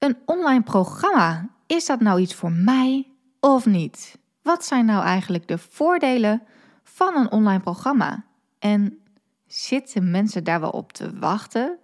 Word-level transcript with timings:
Een 0.00 0.16
online 0.24 0.62
programma, 0.62 1.48
is 1.66 1.86
dat 1.86 2.00
nou 2.00 2.20
iets 2.20 2.34
voor 2.34 2.52
mij 2.52 3.06
of 3.40 3.66
niet? 3.66 4.18
Wat 4.42 4.64
zijn 4.64 4.84
nou 4.84 5.04
eigenlijk 5.04 5.48
de 5.48 5.58
voordelen 5.58 6.42
van 6.82 7.16
een 7.16 7.30
online 7.30 7.60
programma? 7.60 8.24
En 8.58 8.98
zitten 9.46 10.10
mensen 10.10 10.44
daar 10.44 10.60
wel 10.60 10.70
op 10.70 10.92
te 10.92 11.18
wachten? 11.18 11.78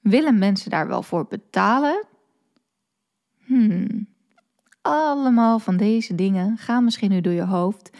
Willen 0.00 0.38
mensen 0.38 0.70
daar 0.70 0.88
wel 0.88 1.02
voor 1.02 1.26
betalen? 1.26 2.06
Hmm. 3.44 4.08
Allemaal 4.82 5.58
van 5.58 5.76
deze 5.76 6.14
dingen 6.14 6.56
gaan 6.56 6.84
misschien 6.84 7.10
nu 7.10 7.20
door 7.20 7.32
je 7.32 7.44
hoofd. 7.44 7.90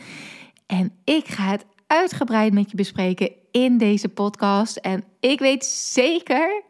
En 0.67 0.93
ik 1.05 1.27
ga 1.27 1.45
het 1.45 1.67
uitgebreid 1.87 2.53
met 2.53 2.71
je 2.71 2.77
bespreken 2.77 3.33
in 3.51 3.79
deze 3.79 4.09
podcast. 4.09 4.77
En 4.77 5.05
ik 5.21 5.39
weet 5.39 5.65
zeker 5.65 6.62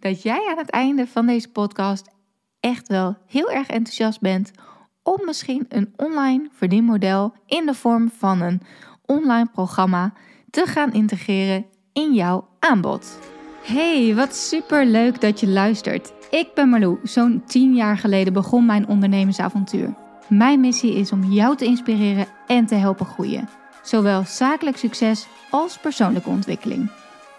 dat 0.00 0.22
jij 0.22 0.48
aan 0.50 0.58
het 0.58 0.70
einde 0.70 1.06
van 1.06 1.26
deze 1.26 1.48
podcast 1.48 2.16
echt 2.60 2.88
wel 2.88 3.16
heel 3.26 3.50
erg 3.50 3.68
enthousiast 3.68 4.20
bent 4.20 4.50
om 5.02 5.24
misschien 5.24 5.66
een 5.68 5.92
online 5.96 6.48
verdienmodel 6.52 7.32
in 7.46 7.66
de 7.66 7.74
vorm 7.74 8.10
van 8.18 8.40
een 8.40 8.60
online 9.06 9.48
programma 9.52 10.12
te 10.50 10.66
gaan 10.66 10.92
integreren 10.92 11.66
in 11.92 12.14
jouw 12.14 12.48
aanbod. 12.58 13.18
Hey, 13.62 14.14
wat 14.14 14.34
super 14.34 14.86
leuk 14.86 15.20
dat 15.20 15.40
je 15.40 15.48
luistert. 15.48 16.12
Ik 16.30 16.48
ben 16.54 16.68
Marlou. 16.68 16.98
Zo'n 17.02 17.42
10 17.46 17.74
jaar 17.74 17.98
geleden 17.98 18.32
begon 18.32 18.66
mijn 18.66 18.88
ondernemersavontuur. 18.88 19.94
Mijn 20.28 20.60
missie 20.60 20.94
is 20.94 21.12
om 21.12 21.24
jou 21.24 21.56
te 21.56 21.64
inspireren 21.64 22.26
en 22.46 22.66
te 22.66 22.74
helpen 22.74 23.06
groeien. 23.06 23.48
Zowel 23.82 24.24
zakelijk 24.24 24.76
succes 24.76 25.26
als 25.50 25.78
persoonlijke 25.78 26.28
ontwikkeling. 26.28 26.90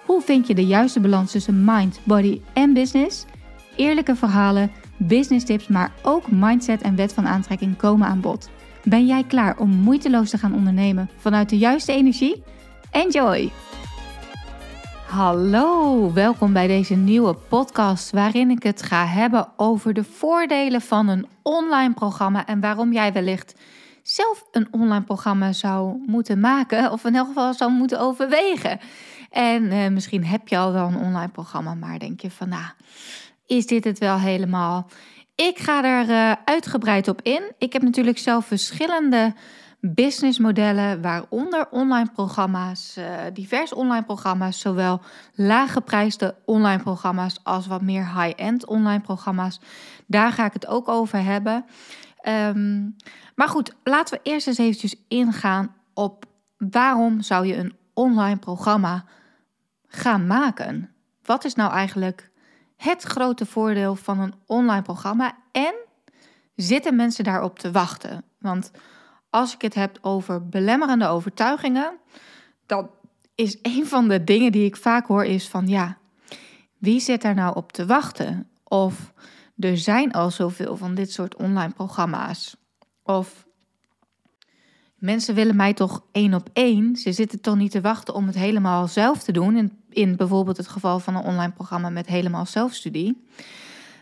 Hoe 0.05 0.21
vind 0.21 0.47
je 0.47 0.55
de 0.55 0.65
juiste 0.65 0.99
balans 0.99 1.31
tussen 1.31 1.65
mind, 1.65 1.99
body 2.03 2.41
en 2.53 2.73
business? 2.73 3.25
Eerlijke 3.79 4.15
verhalen, 4.15 4.71
business 4.97 5.45
tips, 5.45 5.67
maar 5.67 5.91
ook 6.01 6.31
mindset 6.31 6.81
en 6.81 6.95
wet 6.95 7.13
van 7.13 7.27
aantrekking 7.27 7.77
komen 7.77 8.07
aan 8.07 8.21
bod. 8.21 8.49
Ben 8.83 9.05
jij 9.05 9.23
klaar 9.23 9.57
om 9.57 9.69
moeiteloos 9.69 10.29
te 10.29 10.37
gaan 10.37 10.53
ondernemen 10.53 11.09
vanuit 11.17 11.49
de 11.49 11.57
juiste 11.57 11.91
energie? 11.93 12.43
Enjoy! 12.91 13.51
Hallo, 15.07 16.13
welkom 16.13 16.53
bij 16.53 16.67
deze 16.67 16.95
nieuwe 16.95 17.33
podcast 17.33 18.11
waarin 18.11 18.49
ik 18.49 18.63
het 18.63 18.81
ga 18.81 19.05
hebben 19.05 19.47
over 19.57 19.93
de 19.93 20.03
voordelen 20.03 20.81
van 20.81 21.07
een 21.07 21.27
online 21.41 21.93
programma 21.93 22.45
en 22.45 22.59
waarom 22.59 22.93
jij 22.93 23.13
wellicht 23.13 23.55
zelf 24.03 24.43
een 24.51 24.67
online 24.71 25.03
programma 25.03 25.53
zou 25.53 26.03
moeten 26.05 26.39
maken 26.39 26.91
of 26.91 27.05
in 27.05 27.15
elk 27.15 27.27
geval 27.27 27.53
zou 27.53 27.71
moeten 27.71 27.99
overwegen. 27.99 28.79
En 29.29 29.71
eh, 29.71 29.89
misschien 29.89 30.25
heb 30.25 30.47
je 30.47 30.57
al 30.57 30.71
wel 30.71 30.87
een 30.87 30.97
online 30.97 31.31
programma, 31.31 31.73
maar 31.73 31.99
denk 31.99 32.21
je 32.21 32.31
van 32.31 32.49
nou, 32.49 32.65
is 33.49 33.65
dit 33.65 33.83
het 33.83 33.99
wel 33.99 34.17
helemaal? 34.17 34.89
Ik 35.35 35.59
ga 35.59 35.83
er 35.83 36.09
uh, 36.09 36.35
uitgebreid 36.45 37.07
op 37.07 37.21
in. 37.21 37.53
Ik 37.57 37.73
heb 37.73 37.81
natuurlijk 37.81 38.17
zelf 38.17 38.45
verschillende 38.45 39.33
businessmodellen, 39.81 41.01
waaronder 41.01 41.67
online 41.69 42.11
programma's, 42.13 42.95
uh, 42.97 43.05
diverse 43.33 43.75
online 43.75 44.03
programma's, 44.03 44.59
zowel 44.59 45.01
laaggeprijsde 45.33 46.35
online 46.45 46.83
programma's 46.83 47.39
als 47.43 47.67
wat 47.67 47.81
meer 47.81 48.21
high-end 48.21 48.65
online 48.65 49.01
programma's. 49.01 49.59
Daar 50.07 50.31
ga 50.31 50.45
ik 50.45 50.53
het 50.53 50.67
ook 50.67 50.87
over 50.87 51.23
hebben. 51.23 51.65
Um, 52.27 52.95
maar 53.35 53.49
goed, 53.49 53.75
laten 53.83 54.17
we 54.17 54.29
eerst 54.29 54.47
eens 54.47 54.57
eventjes 54.57 54.95
ingaan 55.07 55.75
op 55.93 56.25
waarom 56.57 57.21
zou 57.21 57.45
je 57.45 57.55
een 57.55 57.75
online 57.93 58.39
programma 58.39 59.05
gaan 59.87 60.27
maken? 60.27 60.89
Wat 61.23 61.45
is 61.45 61.55
nou 61.55 61.71
eigenlijk 61.71 62.28
het 62.79 63.03
grote 63.03 63.45
voordeel 63.45 63.95
van 63.95 64.19
een 64.19 64.33
online 64.45 64.81
programma 64.81 65.37
en 65.51 65.73
zitten 66.55 66.95
mensen 66.95 67.23
daarop 67.23 67.59
te 67.59 67.71
wachten? 67.71 68.23
Want 68.37 68.71
als 69.29 69.53
ik 69.53 69.61
het 69.61 69.73
heb 69.73 69.97
over 70.01 70.47
belemmerende 70.47 71.07
overtuigingen, 71.07 71.97
dan 72.65 72.89
is 73.35 73.59
een 73.61 73.87
van 73.87 74.07
de 74.07 74.23
dingen 74.23 74.51
die 74.51 74.65
ik 74.65 74.75
vaak 74.75 75.07
hoor 75.07 75.25
is 75.25 75.47
van 75.47 75.67
ja, 75.67 75.97
wie 76.77 76.99
zit 76.99 77.21
daar 77.21 77.35
nou 77.35 77.55
op 77.55 77.71
te 77.71 77.85
wachten? 77.85 78.49
Of 78.63 79.13
er 79.57 79.77
zijn 79.77 80.11
al 80.11 80.31
zoveel 80.31 80.77
van 80.77 80.95
dit 80.95 81.11
soort 81.11 81.35
online 81.35 81.73
programma's. 81.73 82.55
Of 83.03 83.47
mensen 84.99 85.35
willen 85.35 85.55
mij 85.55 85.73
toch 85.73 86.03
één 86.11 86.33
op 86.33 86.49
één. 86.53 86.95
Ze 86.95 87.11
zitten 87.11 87.41
toch 87.41 87.55
niet 87.55 87.71
te 87.71 87.81
wachten 87.81 88.13
om 88.13 88.25
het 88.25 88.35
helemaal 88.35 88.87
zelf 88.87 89.23
te 89.23 89.31
doen. 89.31 89.79
In, 89.89 90.15
bijvoorbeeld 90.15 90.57
het 90.57 90.67
geval 90.67 90.99
van 90.99 91.15
een 91.15 91.23
online 91.23 91.51
programma 91.51 91.89
met 91.89 92.07
helemaal 92.07 92.45
zelfstudie. 92.45 93.25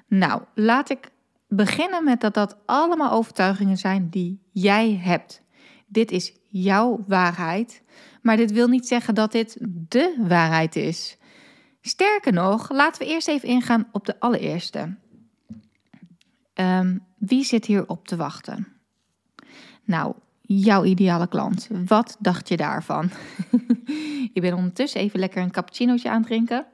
Nou, 0.07 0.41
laat 0.53 0.89
ik 0.89 1.09
beginnen 1.47 2.03
met 2.03 2.21
dat 2.21 2.33
dat 2.33 2.57
allemaal 2.65 3.11
overtuigingen 3.11 3.77
zijn 3.77 4.09
die 4.09 4.41
jij 4.51 4.99
hebt. 5.03 5.41
Dit 5.85 6.11
is 6.11 6.33
jouw 6.47 7.03
waarheid, 7.07 7.83
maar 8.21 8.37
dit 8.37 8.51
wil 8.51 8.67
niet 8.67 8.87
zeggen 8.87 9.15
dat 9.15 9.31
dit 9.31 9.57
de 9.89 10.23
waarheid 10.27 10.75
is. 10.75 11.17
Sterker 11.81 12.33
nog, 12.33 12.71
laten 12.71 13.01
we 13.01 13.07
eerst 13.07 13.27
even 13.27 13.49
ingaan 13.49 13.87
op 13.91 14.05
de 14.05 14.19
allereerste. 14.19 14.95
Um, 16.53 17.05
wie 17.17 17.43
zit 17.43 17.65
hier 17.65 17.87
op 17.87 18.07
te 18.07 18.15
wachten? 18.15 18.67
Nou, 19.83 20.15
jouw 20.47 20.83
ideale 20.83 21.27
klant. 21.27 21.69
Wat 21.85 22.17
dacht 22.19 22.49
je 22.49 22.57
daarvan? 22.57 23.09
ik 24.33 24.41
ben 24.41 24.53
ondertussen 24.53 25.01
even 25.01 25.19
lekker 25.19 25.41
een 25.41 25.51
cappuccinootje 25.51 26.09
aan 26.09 26.17
het 26.17 26.27
drinken. 26.27 26.65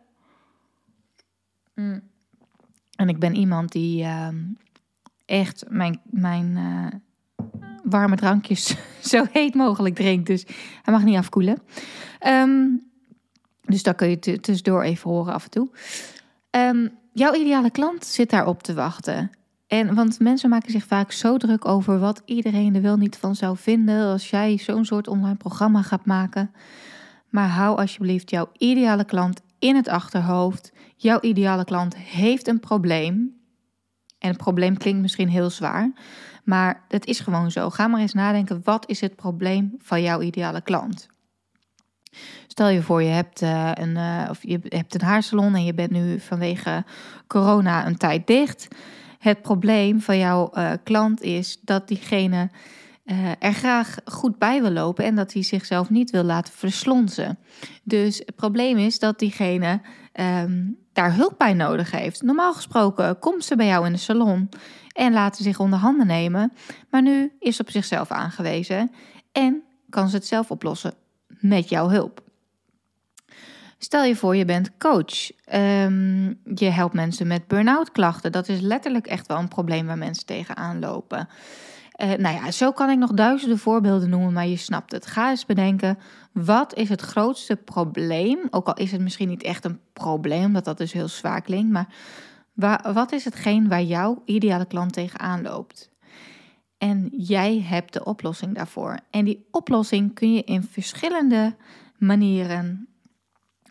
Mm. 1.76 2.02
En 2.96 3.10
ik 3.10 3.20
ben 3.20 3.36
iemand 3.36 3.72
die 3.72 4.04
uh, 4.04 4.28
echt 5.26 5.66
mijn, 5.70 6.02
mijn 6.04 6.58
uh, 6.58 6.88
warme 7.84 8.16
drankjes 8.16 8.76
zo 9.12 9.26
heet 9.32 9.56
mogelijk 9.56 9.96
drinkt. 9.96 10.28
Dus 10.28 10.46
hij 10.82 10.94
mag 10.94 11.04
niet 11.04 11.18
afkoelen. 11.18 11.62
Um, 12.28 12.92
dus 13.62 13.84
dat 13.84 13.96
kun 13.96 14.10
je 14.10 14.20
tussendoor 14.20 14.84
even 14.84 15.10
horen 15.10 15.34
af 15.34 15.44
en 15.44 15.50
toe. 15.50 15.70
Um, 16.52 16.98
jouw 17.12 17.34
ideale 17.34 17.72
klant 17.72 18.06
zit 18.06 18.30
daarop 18.30 18.64
te 18.64 18.74
wachten. 18.74 19.32
En, 19.74 19.96
want 19.96 20.20
mensen 20.20 20.50
maken 20.50 20.72
zich 20.72 20.86
vaak 20.86 21.12
zo 21.12 21.38
druk 21.38 21.68
over 21.68 22.00
wat 22.00 22.22
iedereen 22.26 22.76
er 22.76 22.82
wel 22.82 22.98
niet 22.98 23.18
van 23.18 23.36
zou 23.36 23.58
vinden 23.58 24.12
als 24.12 24.30
jij 24.30 24.58
zo'n 24.58 24.86
soort 24.86 25.08
online 25.08 25.36
programma 25.36 25.82
gaat 25.82 26.06
maken. 26.06 26.52
Maar 27.30 27.48
hou 27.48 27.78
alsjeblieft 27.78 28.30
jouw 28.30 28.50
ideale 28.58 29.06
klant 29.06 29.42
in 29.60 29.76
het 29.76 29.88
achterhoofd. 29.88 30.72
Jouw 30.96 31.20
ideale 31.22 31.66
klant 31.66 31.98
heeft 31.98 32.48
een 32.48 32.60
probleem. 32.60 33.42
En 34.20 34.30
het 34.30 34.38
probleem 34.38 34.78
klinkt 34.78 35.02
misschien 35.02 35.30
heel 35.30 35.50
zwaar, 35.50 35.92
maar 36.44 36.84
het 36.88 37.06
is 37.06 37.20
gewoon 37.20 37.52
zo. 37.52 37.70
Ga 37.70 37.88
maar 37.88 38.02
eens 38.02 38.14
nadenken, 38.14 38.62
wat 38.64 38.90
is 38.90 39.02
het 39.02 39.16
probleem 39.16 39.76
van 39.78 40.02
jouw 40.02 40.22
ideale 40.22 40.62
klant? 40.62 41.08
Stel 42.48 42.70
je 42.70 42.82
voor, 42.82 43.04
je 43.04 43.10
hebt, 43.10 43.42
uh, 43.42 43.72
een, 43.74 43.96
uh, 43.96 44.28
of 44.30 44.40
je 44.44 44.60
hebt 44.64 44.94
een 44.94 45.08
haarsalon 45.08 45.56
en 45.56 45.66
je 45.66 45.74
bent 45.74 45.92
nu 45.92 46.20
vanwege 46.20 46.86
corona 47.28 47.86
een 47.88 47.98
tijd 47.98 48.28
dicht. 48.28 48.68
Het 49.24 49.42
probleem 49.42 50.02
van 50.02 50.18
jouw 50.18 50.52
uh, 50.54 50.72
klant 50.84 51.22
is 51.22 51.60
dat 51.62 51.88
diegene 51.88 52.50
uh, 53.06 53.32
er 53.40 53.54
graag 53.54 53.98
goed 54.06 54.38
bij 54.38 54.62
wil 54.62 54.72
lopen 54.72 55.06
en 55.06 55.16
dat 55.16 55.34
hij 55.34 55.44
zichzelf 55.44 55.90
niet 55.90 56.12
wil 56.12 56.24
laten 56.24 56.54
verslonzen. 56.54 57.40
Dus 57.84 58.18
het 58.18 58.36
probleem 58.36 58.78
is 58.78 59.00
dat 59.00 59.20
diegene 59.20 59.82
um, 60.14 60.78
daar 60.94 61.16
hulp 61.16 61.36
bij 61.38 61.54
nodig 61.54 61.92
heeft. 61.92 62.22
Normaal 62.22 62.54
gesproken 62.54 63.20
komt 63.20 63.44
ze 63.44 63.56
bij 63.56 63.68
jou 63.68 63.86
in 63.86 63.92
de 63.92 63.98
salon 63.98 64.50
en 64.92 65.14
laten 65.14 65.44
zich 65.44 65.60
onder 65.60 65.80
handen 65.80 66.08
nemen, 66.08 66.54
maar 66.90 67.02
nu 67.02 67.32
is 67.40 67.56
ze 67.56 67.62
op 67.62 67.70
zichzelf 67.70 68.12
aangewezen 68.12 68.92
en 69.32 69.64
kan 69.90 70.10
ze 70.10 70.16
het 70.16 70.28
zelf 70.28 70.52
oplossen 70.52 70.94
met 71.28 71.70
jouw 71.70 71.90
hulp. 71.90 72.24
Stel 73.84 74.04
je 74.04 74.16
voor, 74.16 74.36
je 74.36 74.46
bent 74.46 74.78
coach. 74.78 75.32
Um, 75.54 76.40
je 76.56 76.70
helpt 76.70 76.94
mensen 76.94 77.28
met 77.28 77.48
burn-out 77.48 77.92
klachten. 77.92 78.32
Dat 78.32 78.48
is 78.48 78.60
letterlijk 78.60 79.08
echt 79.08 79.28
wel 79.28 79.38
een 79.38 79.48
probleem 79.48 79.86
waar 79.86 79.98
mensen 79.98 80.26
tegenaan 80.26 80.80
lopen. 80.80 81.28
Uh, 82.02 82.12
nou 82.14 82.36
ja, 82.36 82.52
zo 82.52 82.72
kan 82.72 82.90
ik 82.90 82.98
nog 82.98 83.12
duizenden 83.12 83.58
voorbeelden 83.58 84.10
noemen, 84.10 84.34
maar 84.34 84.48
je 84.48 84.58
snapt 84.58 84.92
het. 84.92 85.06
Ga 85.06 85.30
eens 85.30 85.46
bedenken, 85.46 85.98
wat 86.32 86.76
is 86.76 86.90
het 86.90 87.02
grootste 87.02 87.56
probleem? 87.56 88.40
Ook 88.50 88.68
al 88.68 88.74
is 88.74 88.92
het 88.92 89.02
misschien 89.02 89.28
niet 89.28 89.44
echt 89.44 89.66
een 89.66 89.80
probleem, 89.94 90.46
omdat 90.46 90.66
dat 90.66 90.78
dus 90.78 90.94
heel 90.94 91.08
zwaar. 91.08 91.44
Maar 91.70 91.88
waar, 92.54 92.94
wat 92.94 93.12
is 93.12 93.26
hetgeen 93.26 93.68
waar 93.68 93.84
jouw 93.84 94.22
ideale 94.26 94.66
klant 94.66 94.94
tegenaan 94.94 95.42
loopt? 95.42 95.92
En 96.78 97.10
jij 97.18 97.62
hebt 97.62 97.94
de 97.94 98.06
oplossing 98.06 98.56
daarvoor. 98.56 99.00
En 99.10 99.26
die 99.26 99.48
oplossing 99.52 100.14
kun 100.14 100.34
je 100.34 100.44
in 100.44 100.64
verschillende 100.64 101.56
manieren 101.98 102.88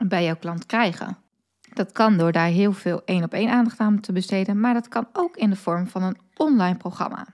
bij 0.09 0.25
jouw 0.25 0.37
klant 0.37 0.67
krijgen. 0.67 1.17
Dat 1.75 1.93
kan 1.93 2.17
door 2.17 2.33
daar 2.33 2.47
heel 2.47 2.73
veel 2.73 3.03
één 3.05 3.25
op 3.25 3.33
één 3.33 3.51
aandacht 3.51 3.79
aan 3.79 4.01
te 4.01 4.13
besteden, 4.13 4.61
maar 4.61 4.75
dat 4.75 4.89
kan 4.89 5.09
ook 5.13 5.37
in 5.37 5.51
de 5.51 5.57
vorm 5.57 5.87
van 5.87 6.03
een 6.03 6.19
online 6.37 6.77
programma. 6.77 7.27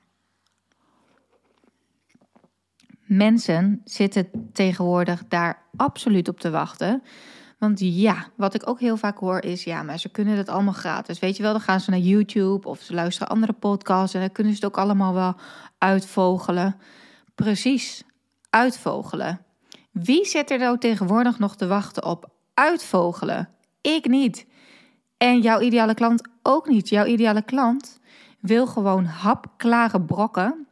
Mensen 3.08 3.80
zitten 3.84 4.50
tegenwoordig 4.52 5.24
daar 5.28 5.62
absoluut 5.76 6.28
op 6.28 6.40
te 6.40 6.50
wachten. 6.50 7.02
Want 7.58 7.78
ja, 7.80 8.26
wat 8.36 8.54
ik 8.54 8.68
ook 8.68 8.80
heel 8.80 8.96
vaak 8.96 9.18
hoor 9.18 9.42
is, 9.42 9.64
ja, 9.64 9.82
maar 9.82 9.98
ze 9.98 10.08
kunnen 10.08 10.36
het 10.36 10.48
allemaal 10.48 10.72
gratis. 10.72 11.18
Weet 11.18 11.36
je 11.36 11.42
wel, 11.42 11.52
dan 11.52 11.60
gaan 11.60 11.80
ze 11.80 11.90
naar 11.90 11.98
YouTube 11.98 12.68
of 12.68 12.80
ze 12.80 12.94
luisteren 12.94 13.28
andere 13.28 13.52
podcasts 13.52 14.14
en 14.14 14.20
dan 14.20 14.32
kunnen 14.32 14.52
ze 14.52 14.58
het 14.64 14.68
ook 14.68 14.82
allemaal 14.82 15.14
wel 15.14 15.34
uitvogelen. 15.78 16.76
Precies, 17.34 18.04
uitvogelen. 18.50 19.40
Wie 19.90 20.24
zit 20.24 20.50
er 20.50 20.58
nou 20.58 20.78
tegenwoordig 20.78 21.38
nog 21.38 21.56
te 21.56 21.66
wachten 21.66 22.04
op 22.04 22.30
uitvogelen? 22.58 23.48
Ik 23.80 24.08
niet. 24.08 24.46
En 25.16 25.40
jouw 25.40 25.60
ideale 25.60 25.94
klant 25.94 26.28
ook 26.42 26.68
niet. 26.68 26.88
Jouw 26.88 27.04
ideale 27.04 27.42
klant 27.42 28.00
wil 28.40 28.66
gewoon 28.66 29.04
hapklare 29.04 30.00
brokken. 30.00 30.66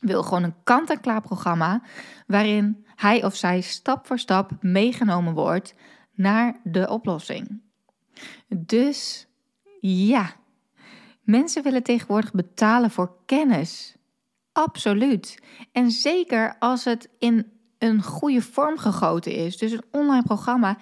Wil 0.00 0.22
gewoon 0.22 0.42
een 0.42 0.62
kant-en-klaar 0.64 1.20
programma 1.20 1.82
waarin 2.26 2.86
hij 2.94 3.24
of 3.24 3.34
zij 3.36 3.60
stap 3.60 4.06
voor 4.06 4.18
stap 4.18 4.50
meegenomen 4.60 5.34
wordt 5.34 5.74
naar 6.12 6.60
de 6.64 6.88
oplossing. 6.88 7.62
Dus 8.48 9.26
ja, 9.80 10.32
mensen 11.22 11.62
willen 11.62 11.82
tegenwoordig 11.82 12.32
betalen 12.32 12.90
voor 12.90 13.16
kennis. 13.26 13.96
Absoluut. 14.52 15.42
En 15.72 15.90
zeker 15.90 16.56
als 16.58 16.84
het 16.84 17.08
in 17.18 17.53
een 17.84 18.02
goede 18.02 18.42
vorm 18.42 18.78
gegoten 18.78 19.32
is. 19.32 19.56
Dus 19.56 19.72
een 19.72 19.84
online 19.90 20.22
programma 20.22 20.76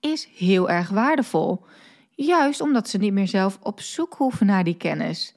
is 0.00 0.28
heel 0.36 0.70
erg 0.70 0.88
waardevol. 0.88 1.64
Juist 2.10 2.60
omdat 2.60 2.88
ze 2.88 2.98
niet 2.98 3.12
meer 3.12 3.28
zelf 3.28 3.58
op 3.62 3.80
zoek 3.80 4.14
hoeven 4.14 4.46
naar 4.46 4.64
die 4.64 4.76
kennis. 4.76 5.34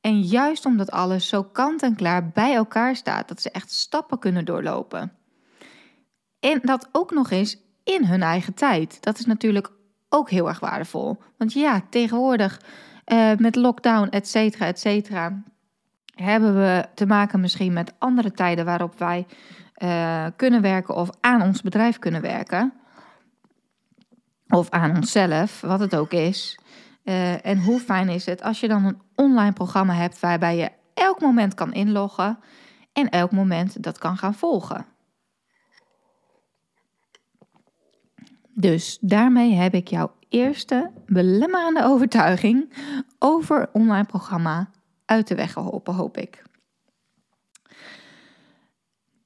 En 0.00 0.20
juist 0.20 0.66
omdat 0.66 0.90
alles 0.90 1.28
zo 1.28 1.42
kant 1.42 1.82
en 1.82 1.96
klaar 1.96 2.28
bij 2.28 2.54
elkaar 2.54 2.96
staat, 2.96 3.28
dat 3.28 3.42
ze 3.42 3.50
echt 3.50 3.72
stappen 3.72 4.18
kunnen 4.18 4.44
doorlopen. 4.44 5.12
En 6.40 6.60
dat 6.62 6.88
ook 6.92 7.10
nog 7.10 7.30
eens 7.30 7.58
in 7.84 8.04
hun 8.04 8.22
eigen 8.22 8.54
tijd. 8.54 9.02
Dat 9.02 9.18
is 9.18 9.26
natuurlijk 9.26 9.70
ook 10.08 10.30
heel 10.30 10.48
erg 10.48 10.60
waardevol. 10.60 11.16
Want 11.38 11.52
ja, 11.52 11.82
tegenwoordig 11.90 12.60
uh, 13.06 13.32
met 13.36 13.56
lockdown, 13.56 14.08
et 14.08 14.28
cetera, 14.28 14.66
et 14.66 14.78
cetera, 14.78 15.42
hebben 16.14 16.54
we 16.54 16.86
te 16.94 17.06
maken 17.06 17.40
misschien 17.40 17.72
met 17.72 17.92
andere 17.98 18.32
tijden 18.32 18.64
waarop 18.64 18.98
wij 18.98 19.26
uh, 19.82 20.26
kunnen 20.36 20.62
werken 20.62 20.94
of 20.94 21.10
aan 21.20 21.42
ons 21.42 21.62
bedrijf 21.62 21.98
kunnen 21.98 22.20
werken. 22.20 22.72
Of 24.48 24.70
aan 24.70 24.96
onszelf, 24.96 25.60
wat 25.60 25.80
het 25.80 25.96
ook 25.96 26.12
is. 26.12 26.58
Uh, 27.04 27.46
en 27.46 27.62
hoe 27.62 27.80
fijn 27.80 28.08
is 28.08 28.26
het 28.26 28.42
als 28.42 28.60
je 28.60 28.68
dan 28.68 28.84
een 28.84 29.00
online 29.14 29.52
programma 29.52 29.94
hebt 29.94 30.20
waarbij 30.20 30.56
je 30.56 30.70
elk 30.94 31.20
moment 31.20 31.54
kan 31.54 31.72
inloggen 31.72 32.38
en 32.92 33.08
elk 33.08 33.30
moment 33.30 33.82
dat 33.82 33.98
kan 33.98 34.16
gaan 34.16 34.34
volgen. 34.34 34.86
Dus 38.54 38.98
daarmee 39.00 39.52
heb 39.52 39.74
ik 39.74 39.88
jouw 39.88 40.12
eerste 40.28 40.90
belemmerende 41.06 41.84
overtuiging 41.84 42.72
over 43.18 43.68
online 43.72 44.04
programma 44.04 44.70
uit 45.04 45.28
de 45.28 45.34
weg 45.34 45.52
geholpen, 45.52 45.94
hoop 45.94 46.16
ik. 46.16 46.42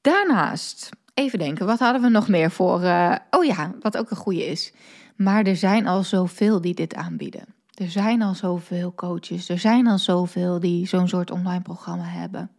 Daarnaast, 0.04 0.88
even 1.14 1.38
denken, 1.38 1.66
wat 1.66 1.78
hadden 1.78 2.02
we 2.02 2.08
nog 2.08 2.28
meer 2.28 2.50
voor. 2.50 2.82
Uh, 2.82 3.16
oh 3.30 3.44
ja, 3.44 3.74
wat 3.80 3.96
ook 3.96 4.10
een 4.10 4.16
goede 4.16 4.46
is. 4.46 4.72
Maar 5.16 5.44
er 5.44 5.56
zijn 5.56 5.86
al 5.86 6.02
zoveel 6.02 6.60
die 6.60 6.74
dit 6.74 6.94
aanbieden. 6.94 7.54
Er 7.74 7.90
zijn 7.90 8.22
al 8.22 8.34
zoveel 8.34 8.94
coaches. 8.94 9.48
Er 9.48 9.58
zijn 9.58 9.86
al 9.86 9.98
zoveel 9.98 10.60
die 10.60 10.86
zo'n 10.86 11.08
soort 11.08 11.30
online 11.30 11.62
programma 11.62 12.04
hebben. 12.04 12.50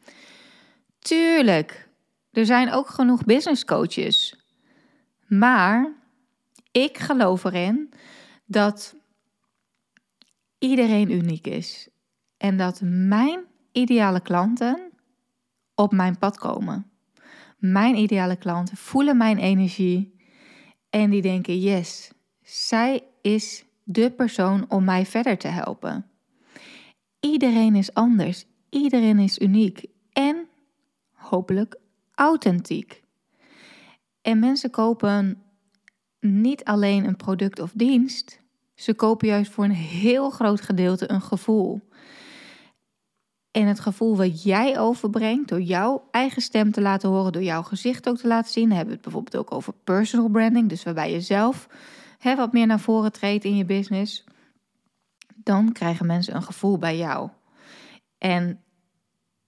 Tuurlijk, 0.99 1.89
er 2.31 2.45
zijn 2.45 2.71
ook 2.71 2.89
genoeg 2.89 3.23
business 3.23 3.65
coaches. 3.65 4.35
Maar 5.27 5.91
ik 6.71 6.97
geloof 6.97 7.43
erin 7.43 7.93
dat 8.45 8.95
iedereen 10.57 11.11
uniek 11.11 11.47
is. 11.47 11.87
En 12.37 12.57
dat 12.57 12.81
mijn 12.83 13.39
ideale 13.71 14.19
klanten 14.19 14.91
op 15.75 15.91
mijn 15.91 16.17
pad 16.17 16.37
komen. 16.37 16.89
Mijn 17.71 17.95
ideale 17.95 18.35
klanten 18.35 18.77
voelen 18.77 19.17
mijn 19.17 19.37
energie 19.37 20.15
en 20.89 21.09
die 21.09 21.21
denken: 21.21 21.59
yes, 21.59 22.11
zij 22.41 23.03
is 23.21 23.65
de 23.83 24.11
persoon 24.11 24.65
om 24.69 24.83
mij 24.83 25.05
verder 25.05 25.37
te 25.37 25.47
helpen. 25.47 26.05
Iedereen 27.19 27.75
is 27.75 27.93
anders, 27.93 28.45
iedereen 28.69 29.19
is 29.19 29.39
uniek 29.39 29.85
en 30.13 30.47
hopelijk 31.11 31.79
authentiek. 32.13 33.03
En 34.21 34.39
mensen 34.39 34.69
kopen 34.69 35.43
niet 36.19 36.63
alleen 36.63 37.05
een 37.05 37.15
product 37.15 37.59
of 37.59 37.71
dienst, 37.75 38.41
ze 38.75 38.93
kopen 38.93 39.27
juist 39.27 39.51
voor 39.51 39.63
een 39.63 39.71
heel 39.71 40.29
groot 40.29 40.61
gedeelte 40.61 41.11
een 41.11 41.21
gevoel. 41.21 41.81
En 43.55 43.67
het 43.67 43.79
gevoel 43.79 44.17
wat 44.17 44.43
jij 44.43 44.79
overbrengt 44.79 45.49
door 45.49 45.61
jouw 45.61 46.07
eigen 46.11 46.41
stem 46.41 46.71
te 46.71 46.81
laten 46.81 47.09
horen, 47.09 47.31
door 47.31 47.43
jouw 47.43 47.61
gezicht 47.61 48.09
ook 48.09 48.17
te 48.17 48.27
laten 48.27 48.51
zien. 48.51 48.69
Hebben 48.69 48.87
we 48.87 48.93
het 48.93 49.01
bijvoorbeeld 49.01 49.35
ook 49.35 49.51
over 49.51 49.73
personal 49.83 50.29
branding, 50.29 50.69
dus 50.69 50.83
waarbij 50.83 51.11
je 51.11 51.21
zelf 51.21 51.67
hè, 52.19 52.35
wat 52.35 52.53
meer 52.53 52.67
naar 52.67 52.79
voren 52.79 53.11
treedt 53.11 53.43
in 53.43 53.55
je 53.55 53.65
business. 53.65 54.23
Dan 55.35 55.71
krijgen 55.71 56.05
mensen 56.05 56.35
een 56.35 56.43
gevoel 56.43 56.77
bij 56.77 56.97
jou. 56.97 57.29
En 58.17 58.59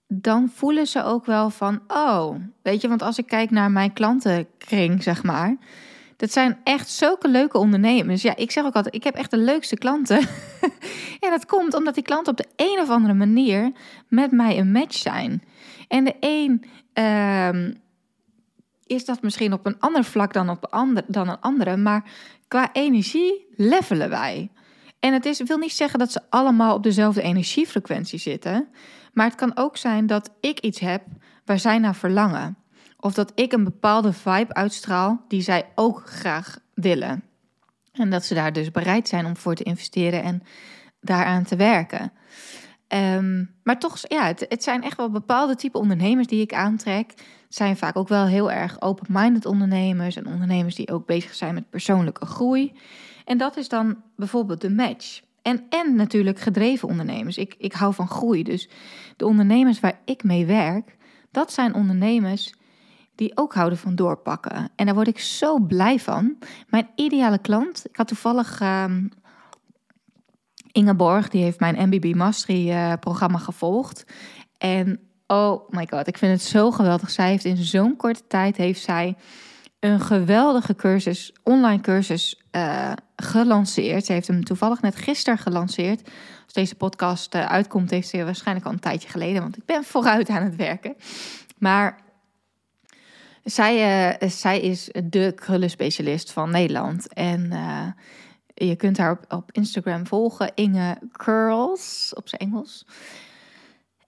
dan 0.06 0.48
voelen 0.48 0.86
ze 0.86 1.02
ook 1.04 1.26
wel 1.26 1.50
van, 1.50 1.80
oh, 1.88 2.36
weet 2.62 2.80
je, 2.80 2.88
want 2.88 3.02
als 3.02 3.18
ik 3.18 3.26
kijk 3.26 3.50
naar 3.50 3.70
mijn 3.70 3.92
klantenkring, 3.92 5.02
zeg 5.02 5.22
maar, 5.22 5.56
dat 6.18 6.32
zijn 6.32 6.58
echt 6.64 6.90
zulke 6.90 7.28
leuke 7.28 7.58
ondernemers. 7.58 8.22
Ja, 8.22 8.36
ik 8.36 8.50
zeg 8.50 8.64
ook 8.64 8.74
altijd, 8.74 8.94
ik 8.94 9.04
heb 9.04 9.14
echt 9.14 9.30
de 9.30 9.36
leukste 9.36 9.76
klanten. 9.76 10.18
en 11.24 11.30
dat 11.30 11.46
komt 11.46 11.74
omdat 11.74 11.94
die 11.94 12.02
klanten 12.02 12.32
op 12.32 12.38
de 12.38 12.48
een 12.56 12.78
of 12.80 12.90
andere 12.90 13.14
manier 13.14 13.72
met 14.08 14.30
mij 14.30 14.58
een 14.58 14.72
match 14.72 14.96
zijn. 14.96 15.42
En 15.88 16.04
de 16.04 16.14
een 16.20 16.64
uh, 16.94 17.72
is 18.86 19.04
dat 19.04 19.22
misschien 19.22 19.52
op 19.52 19.66
een 19.66 19.80
ander 19.80 20.04
vlak 20.04 20.32
dan, 20.32 20.50
op 20.50 20.66
ander, 20.70 21.04
dan 21.06 21.28
een 21.28 21.40
andere, 21.40 21.76
maar 21.76 22.10
qua 22.48 22.72
energie 22.72 23.46
levelen 23.56 24.10
wij. 24.10 24.50
En 25.00 25.12
het 25.12 25.26
is, 25.26 25.42
wil 25.42 25.58
niet 25.58 25.72
zeggen 25.72 25.98
dat 25.98 26.12
ze 26.12 26.20
allemaal 26.28 26.74
op 26.74 26.82
dezelfde 26.82 27.22
energiefrequentie 27.22 28.18
zitten, 28.18 28.68
maar 29.12 29.26
het 29.26 29.34
kan 29.34 29.56
ook 29.56 29.76
zijn 29.76 30.06
dat 30.06 30.30
ik 30.40 30.60
iets 30.60 30.78
heb 30.78 31.02
waar 31.44 31.58
zij 31.58 31.78
naar 31.78 31.94
verlangen. 31.94 32.56
Of 33.00 33.14
dat 33.14 33.32
ik 33.34 33.52
een 33.52 33.64
bepaalde 33.64 34.12
vibe 34.12 34.54
uitstraal 34.54 35.24
die 35.28 35.40
zij 35.40 35.68
ook 35.74 36.10
graag 36.10 36.58
willen. 36.74 37.22
En 37.92 38.10
dat 38.10 38.24
ze 38.24 38.34
daar 38.34 38.52
dus 38.52 38.70
bereid 38.70 39.08
zijn 39.08 39.26
om 39.26 39.36
voor 39.36 39.54
te 39.54 39.62
investeren 39.62 40.22
en 40.22 40.42
daaraan 41.00 41.44
te 41.44 41.56
werken. 41.56 42.12
Ehm, 42.88 43.44
maar 43.62 43.78
toch, 43.78 43.98
ja, 44.02 44.26
het, 44.26 44.46
het, 44.48 44.62
zijn 44.62 44.82
echt 44.82 44.96
wel 44.96 45.10
bepaalde 45.10 45.54
type 45.54 45.78
ondernemers 45.78 46.26
die 46.26 46.40
ik 46.40 46.52
aantrek. 46.52 47.14
Zijn 47.48 47.76
vaak 47.76 47.96
ook 47.96 48.08
wel 48.08 48.26
heel 48.26 48.50
erg 48.50 48.80
open-minded 48.80 49.46
ondernemers 49.46 50.16
en 50.16 50.26
ondernemers 50.26 50.74
die 50.74 50.92
ook 50.92 51.06
bezig 51.06 51.34
zijn 51.34 51.54
met 51.54 51.70
persoonlijke 51.70 52.26
groei. 52.26 52.72
En 53.24 53.38
dat 53.38 53.56
is 53.56 53.68
dan 53.68 54.02
bijvoorbeeld 54.16 54.60
de 54.60 54.70
match. 54.70 55.20
En, 55.42 55.66
en 55.68 55.94
natuurlijk 55.96 56.38
gedreven 56.38 56.88
ondernemers. 56.88 57.38
Ik, 57.38 57.54
ik 57.58 57.72
hou 57.72 57.94
van 57.94 58.08
groei. 58.08 58.42
Dus 58.42 58.68
de 59.16 59.26
ondernemers 59.26 59.80
waar 59.80 60.00
ik 60.04 60.24
mee 60.24 60.46
werk, 60.46 60.96
dat 61.30 61.52
zijn 61.52 61.74
ondernemers 61.74 62.54
die 63.18 63.36
ook 63.36 63.54
houden 63.54 63.78
van 63.78 63.94
doorpakken. 63.94 64.70
En 64.76 64.86
daar 64.86 64.94
word 64.94 65.08
ik 65.08 65.18
zo 65.18 65.58
blij 65.58 65.98
van. 65.98 66.38
Mijn 66.68 66.88
ideale 66.94 67.38
klant, 67.38 67.84
ik 67.88 67.96
had 67.96 68.08
toevallig 68.08 68.60
uh, 68.60 68.84
Ingeborg, 70.72 71.28
die 71.28 71.42
heeft 71.42 71.60
mijn 71.60 71.88
MBB 71.88 72.14
Mastery 72.14 72.70
uh, 72.70 72.92
programma 73.00 73.38
gevolgd. 73.38 74.04
En 74.58 75.00
oh 75.26 75.68
my 75.70 75.86
god, 75.90 76.06
ik 76.06 76.18
vind 76.18 76.32
het 76.32 76.42
zo 76.42 76.70
geweldig. 76.70 77.10
Zij 77.10 77.28
heeft 77.28 77.44
in 77.44 77.56
zo'n 77.56 77.96
korte 77.96 78.26
tijd 78.28 78.56
heeft 78.56 78.82
zij 78.82 79.16
een 79.80 80.00
geweldige 80.00 80.74
cursus, 80.74 81.32
online 81.42 81.80
cursus 81.80 82.42
uh, 82.52 82.92
gelanceerd. 83.16 84.04
Ze 84.04 84.12
heeft 84.12 84.28
hem 84.28 84.44
toevallig 84.44 84.80
net 84.80 84.96
gisteren 84.96 85.38
gelanceerd. 85.38 86.08
Als 86.44 86.52
deze 86.52 86.74
podcast 86.74 87.34
uh, 87.34 87.46
uitkomt, 87.46 87.90
heeft 87.90 88.08
ze 88.08 88.24
waarschijnlijk 88.24 88.66
al 88.66 88.72
een 88.72 88.80
tijdje 88.80 89.08
geleden, 89.08 89.42
want 89.42 89.56
ik 89.56 89.64
ben 89.64 89.84
vooruit 89.84 90.28
aan 90.28 90.42
het 90.42 90.56
werken. 90.56 90.96
Maar 91.58 92.06
zij, 93.50 94.10
uh, 94.22 94.28
zij 94.30 94.60
is 94.60 94.90
de 95.04 95.32
krullenspecialist 95.34 96.32
van 96.32 96.50
Nederland. 96.50 97.12
En 97.12 97.50
uh, 97.52 97.86
je 98.54 98.76
kunt 98.76 98.98
haar 98.98 99.10
op, 99.10 99.32
op 99.32 99.52
Instagram 99.52 100.06
volgen, 100.06 100.52
Inge 100.54 100.98
Curls, 101.12 102.12
op 102.16 102.28
zijn 102.28 102.40
Engels. 102.40 102.86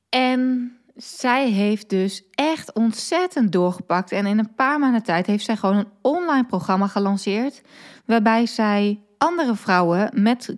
En 0.09 0.73
zij 0.97 1.51
heeft 1.51 1.89
dus 1.89 2.23
echt 2.31 2.73
ontzettend 2.73 3.53
doorgepakt. 3.53 4.13
En 4.13 4.27
in 4.27 4.39
een 4.39 4.55
paar 4.55 4.79
maanden 4.79 5.03
tijd 5.03 5.27
heeft 5.27 5.45
zij 5.45 5.57
gewoon 5.57 5.77
een 5.77 5.93
online 6.01 6.47
programma 6.47 6.87
gelanceerd. 6.87 7.63
Waarbij 8.05 8.47
zij 8.47 9.01
andere 9.19 9.55
vrouwen 9.55 10.23
met 10.23 10.57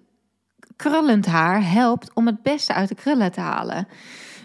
krullend 0.76 1.26
haar 1.26 1.70
helpt 1.70 2.14
om 2.14 2.26
het 2.26 2.42
beste 2.42 2.74
uit 2.74 2.88
de 2.88 2.94
krullen 2.94 3.32
te 3.32 3.40
halen. 3.40 3.88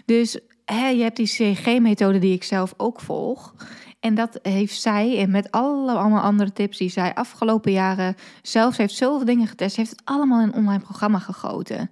Dus 0.04 0.40
hè, 0.64 0.88
je 0.88 1.02
hebt 1.02 1.16
die 1.16 1.26
CG-methode 1.26 2.18
die 2.18 2.34
ik 2.34 2.44
zelf 2.44 2.74
ook 2.76 3.00
volg. 3.00 3.54
En 4.00 4.14
dat 4.14 4.38
heeft 4.42 4.80
zij, 4.80 5.18
en 5.18 5.30
met 5.30 5.50
alle 5.50 5.92
allemaal 5.92 6.22
andere 6.22 6.52
tips 6.52 6.78
die 6.78 6.88
zij 6.88 7.14
afgelopen 7.14 7.72
jaren 7.72 8.14
zelfs 8.42 8.76
heeft 8.76 8.94
zoveel 8.94 9.26
dingen 9.26 9.46
getest, 9.46 9.76
heeft 9.76 9.90
het 9.90 10.02
allemaal 10.04 10.40
in 10.40 10.46
een 10.46 10.54
online 10.54 10.82
programma 10.82 11.18
gegoten. 11.18 11.90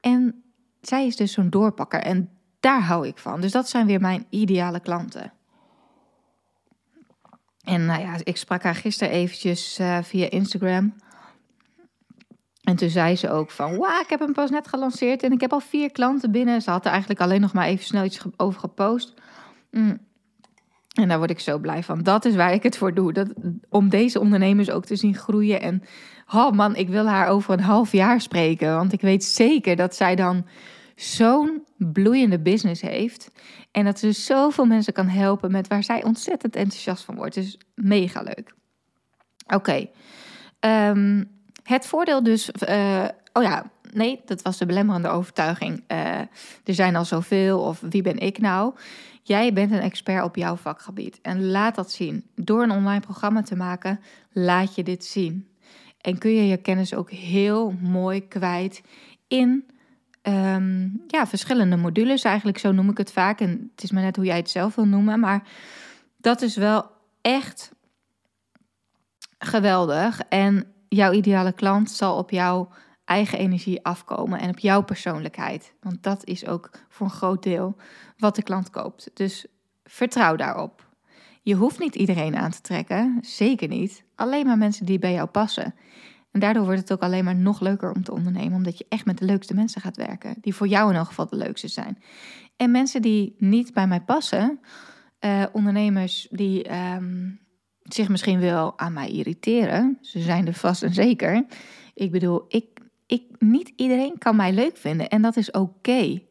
En 0.00 0.44
zij 0.80 1.06
is 1.06 1.16
dus 1.16 1.32
zo'n 1.32 1.50
doorpakker 1.50 2.00
en 2.00 2.30
daar 2.60 2.82
hou 2.82 3.06
ik 3.06 3.18
van. 3.18 3.40
Dus 3.40 3.52
dat 3.52 3.68
zijn 3.68 3.86
weer 3.86 4.00
mijn 4.00 4.26
ideale 4.30 4.80
klanten. 4.80 5.32
En 7.62 7.86
nou 7.86 8.00
ja, 8.00 8.16
ik 8.22 8.36
sprak 8.36 8.62
haar 8.62 8.74
gisteren 8.74 9.12
eventjes 9.12 9.78
uh, 9.80 9.98
via 10.02 10.30
Instagram. 10.30 10.94
En 12.62 12.76
toen 12.76 12.88
zei 12.88 13.16
ze 13.16 13.30
ook 13.30 13.50
van, 13.50 13.76
wauw, 13.76 14.00
ik 14.00 14.08
heb 14.08 14.20
hem 14.20 14.32
pas 14.32 14.50
net 14.50 14.68
gelanceerd 14.68 15.22
en 15.22 15.32
ik 15.32 15.40
heb 15.40 15.52
al 15.52 15.60
vier 15.60 15.90
klanten 15.90 16.30
binnen. 16.30 16.62
Ze 16.62 16.70
had 16.70 16.84
er 16.84 16.90
eigenlijk 16.90 17.20
alleen 17.20 17.40
nog 17.40 17.52
maar 17.52 17.66
even 17.66 17.84
snel 17.84 18.04
iets 18.04 18.20
over 18.36 18.60
gepost. 18.60 19.14
Mm. 19.70 19.98
En 20.92 21.08
daar 21.08 21.18
word 21.18 21.30
ik 21.30 21.40
zo 21.40 21.58
blij 21.58 21.82
van. 21.82 22.02
Dat 22.02 22.24
is 22.24 22.34
waar 22.34 22.52
ik 22.52 22.62
het 22.62 22.76
voor 22.76 22.94
doe. 22.94 23.12
Dat, 23.12 23.32
om 23.68 23.88
deze 23.88 24.20
ondernemers 24.20 24.70
ook 24.70 24.84
te 24.84 24.96
zien 24.96 25.16
groeien. 25.16 25.60
En 25.60 25.82
oh 26.32 26.50
man, 26.50 26.76
ik 26.76 26.88
wil 26.88 27.06
haar 27.06 27.28
over 27.28 27.52
een 27.52 27.60
half 27.60 27.92
jaar 27.92 28.20
spreken. 28.20 28.74
Want 28.74 28.92
ik 28.92 29.00
weet 29.00 29.24
zeker 29.24 29.76
dat 29.76 29.94
zij 29.94 30.16
dan 30.16 30.46
zo'n 30.96 31.64
bloeiende 31.76 32.40
business 32.40 32.80
heeft. 32.80 33.30
En 33.70 33.84
dat 33.84 33.98
ze 33.98 34.12
zoveel 34.12 34.64
mensen 34.64 34.92
kan 34.92 35.08
helpen 35.08 35.50
met 35.50 35.68
waar 35.68 35.84
zij 35.84 36.04
ontzettend 36.04 36.56
enthousiast 36.56 37.04
van 37.04 37.14
wordt. 37.14 37.34
Dus 37.34 37.58
mega 37.74 38.22
leuk. 38.22 38.54
Oké. 39.46 39.88
Ehm, 40.60 41.24
het 41.62 41.86
voordeel 41.86 42.22
dus. 42.22 42.50
Uh, 42.68 43.04
oh 43.32 43.42
ja, 43.42 43.70
nee, 43.92 44.20
dat 44.24 44.42
was 44.42 44.58
de 44.58 44.66
belemmerende 44.66 45.08
overtuiging. 45.08 45.84
Uh, 45.88 46.18
er 46.64 46.74
zijn 46.74 46.96
al 46.96 47.04
zoveel, 47.04 47.60
of 47.60 47.80
wie 47.80 48.02
ben 48.02 48.18
ik 48.18 48.38
nou? 48.38 48.74
Jij 49.22 49.52
bent 49.52 49.72
een 49.72 49.80
expert 49.80 50.24
op 50.24 50.36
jouw 50.36 50.56
vakgebied. 50.56 51.18
En 51.22 51.50
laat 51.50 51.74
dat 51.74 51.90
zien. 51.90 52.26
Door 52.34 52.62
een 52.62 52.70
online 52.70 53.00
programma 53.00 53.42
te 53.42 53.56
maken, 53.56 54.00
laat 54.32 54.74
je 54.74 54.82
dit 54.82 55.04
zien. 55.04 55.48
En 56.00 56.18
kun 56.18 56.30
je 56.30 56.46
je 56.46 56.56
kennis 56.56 56.94
ook 56.94 57.10
heel 57.10 57.74
mooi 57.80 58.28
kwijt 58.28 58.82
in 59.28 59.64
Ehm, 60.22 60.88
ja, 61.06 61.26
verschillende 61.26 61.76
modules. 61.76 62.22
Eigenlijk 62.22 62.58
zo 62.58 62.72
noem 62.72 62.90
ik 62.90 62.98
het 62.98 63.12
vaak. 63.12 63.40
En 63.40 63.70
het 63.74 63.82
is 63.82 63.90
maar 63.90 64.02
net 64.02 64.16
hoe 64.16 64.24
jij 64.24 64.36
het 64.36 64.50
zelf 64.50 64.74
wil 64.74 64.86
noemen. 64.86 65.20
Maar 65.20 65.42
dat 66.16 66.42
is 66.42 66.56
wel 66.56 66.90
echt 67.20 67.72
geweldig. 69.38 70.20
En 70.28 70.66
jouw 70.88 71.12
ideale 71.12 71.52
klant 71.52 71.90
zal 71.90 72.16
op 72.16 72.30
jouw 72.30 72.68
eigen 73.04 73.38
energie 73.38 73.84
afkomen 73.84 74.40
en 74.40 74.50
op 74.50 74.58
jouw 74.58 74.82
persoonlijkheid. 74.82 75.74
Want 75.80 76.02
dat 76.02 76.24
is 76.24 76.46
ook 76.46 76.70
voor 76.88 77.06
een 77.06 77.12
groot 77.12 77.42
deel 77.42 77.76
wat 78.16 78.36
de 78.36 78.42
klant 78.42 78.70
koopt. 78.70 79.10
Dus 79.14 79.46
vertrouw 79.84 80.36
daarop. 80.36 80.90
Je 81.42 81.54
hoeft 81.54 81.78
niet 81.78 81.94
iedereen 81.94 82.36
aan 82.36 82.50
te 82.50 82.60
trekken, 82.60 83.18
zeker 83.20 83.68
niet. 83.68 84.04
Alleen 84.14 84.46
maar 84.46 84.58
mensen 84.58 84.86
die 84.86 84.98
bij 84.98 85.12
jou 85.12 85.28
passen. 85.28 85.74
En 86.30 86.40
daardoor 86.40 86.64
wordt 86.64 86.80
het 86.80 86.92
ook 86.92 87.02
alleen 87.02 87.24
maar 87.24 87.36
nog 87.36 87.60
leuker 87.60 87.92
om 87.92 88.04
te 88.04 88.12
ondernemen, 88.12 88.56
omdat 88.56 88.78
je 88.78 88.86
echt 88.88 89.04
met 89.04 89.18
de 89.18 89.24
leukste 89.24 89.54
mensen 89.54 89.80
gaat 89.80 89.96
werken, 89.96 90.36
die 90.40 90.54
voor 90.54 90.68
jou 90.68 90.90
in 90.90 90.96
elk 90.96 91.06
geval 91.06 91.26
de 91.26 91.36
leukste 91.36 91.68
zijn. 91.68 92.02
En 92.56 92.70
mensen 92.70 93.02
die 93.02 93.34
niet 93.38 93.72
bij 93.72 93.86
mij 93.86 94.00
passen, 94.00 94.60
uh, 95.20 95.44
ondernemers 95.52 96.28
die 96.30 96.72
um, 96.94 97.40
zich 97.82 98.08
misschien 98.08 98.40
wel 98.40 98.78
aan 98.78 98.92
mij 98.92 99.08
irriteren, 99.08 99.98
ze 100.00 100.20
zijn 100.20 100.46
er 100.46 100.54
vast 100.54 100.82
en 100.82 100.94
zeker. 100.94 101.46
Ik 101.94 102.10
bedoel, 102.10 102.44
ik, 102.48 102.71
ik, 103.12 103.22
niet 103.38 103.72
iedereen 103.76 104.18
kan 104.18 104.36
mij 104.36 104.52
leuk 104.52 104.76
vinden 104.76 105.08
en 105.08 105.22
dat 105.22 105.36
is 105.36 105.50
oké. 105.50 106.22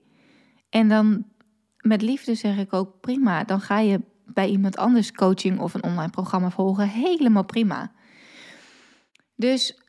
En 0.70 0.88
dan 0.88 1.26
met 1.78 2.02
liefde 2.02 2.36
zeg 2.36 2.58
ik 2.58 2.74
ook 2.74 3.00
prima, 3.02 3.44
dan 3.44 3.62
ga 3.62 3.80
je 3.80 4.02
bij 4.26 4.50
iemand 4.50 4.78
anders 4.78 5.12
coaching 5.12 5.60
of 5.60 5.74
een 5.74 5.84
online 5.84 6.10
programma 6.10 6.50
volgen, 6.50 6.88
helemaal 6.88 7.46
prima. 7.46 7.92
Dus 9.36 9.82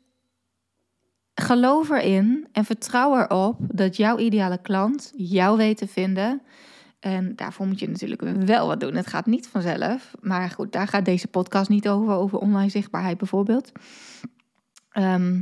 geloof 1.35 1.91
erin 1.91 2.49
en 2.53 2.65
vertrouw 2.65 3.19
erop 3.19 3.57
dat 3.61 3.97
jouw 3.97 4.19
ideale 4.19 4.59
klant 4.59 5.13
jou 5.17 5.57
weet 5.57 5.77
te 5.77 5.89
vinden. 5.89 6.43
En 7.01 7.37
daarvoor 7.37 7.67
moet 7.67 7.81
je 7.81 7.89
natuurlijk 7.89 8.21
wel 8.21 8.67
wat 8.67 8.81
doen. 8.81 8.95
Het 8.95 9.07
gaat 9.07 9.27
niet 9.27 9.49
vanzelf. 9.49 10.15
Maar 10.21 10.51
goed, 10.51 10.73
daar 10.73 10.89
gaat 10.89 11.05
deze 11.05 11.29
podcast 11.29 11.69
niet 11.69 11.89
over, 11.89 12.15
over 12.15 12.39
online 12.39 12.71
zichtbaarheid 12.71 13.19
bijvoorbeeld. 13.19 13.73
Ehm, 14.91 15.41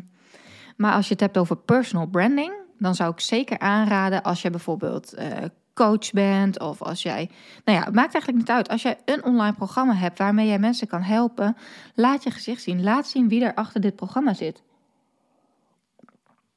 maar 0.80 0.92
als 0.92 1.06
je 1.06 1.12
het 1.12 1.20
hebt 1.20 1.38
over 1.38 1.56
personal 1.56 2.06
branding, 2.06 2.52
dan 2.78 2.94
zou 2.94 3.12
ik 3.12 3.20
zeker 3.20 3.58
aanraden 3.58 4.22
als 4.22 4.42
je 4.42 4.50
bijvoorbeeld 4.50 5.18
uh, 5.18 5.36
coach 5.74 6.12
bent 6.12 6.60
of 6.60 6.82
als 6.82 7.02
jij, 7.02 7.30
nou 7.64 7.78
ja, 7.78 7.84
het 7.84 7.94
maakt 7.94 8.12
eigenlijk 8.12 8.36
niet 8.36 8.56
uit. 8.56 8.68
Als 8.68 8.82
jij 8.82 8.98
een 9.04 9.24
online 9.24 9.56
programma 9.56 9.94
hebt 9.94 10.18
waarmee 10.18 10.46
jij 10.46 10.58
mensen 10.58 10.86
kan 10.86 11.02
helpen, 11.02 11.56
laat 11.94 12.22
je 12.22 12.30
gezicht 12.30 12.62
zien. 12.62 12.82
Laat 12.82 13.08
zien 13.08 13.28
wie 13.28 13.44
er 13.44 13.54
achter 13.54 13.80
dit 13.80 13.96
programma 13.96 14.34
zit. 14.34 14.62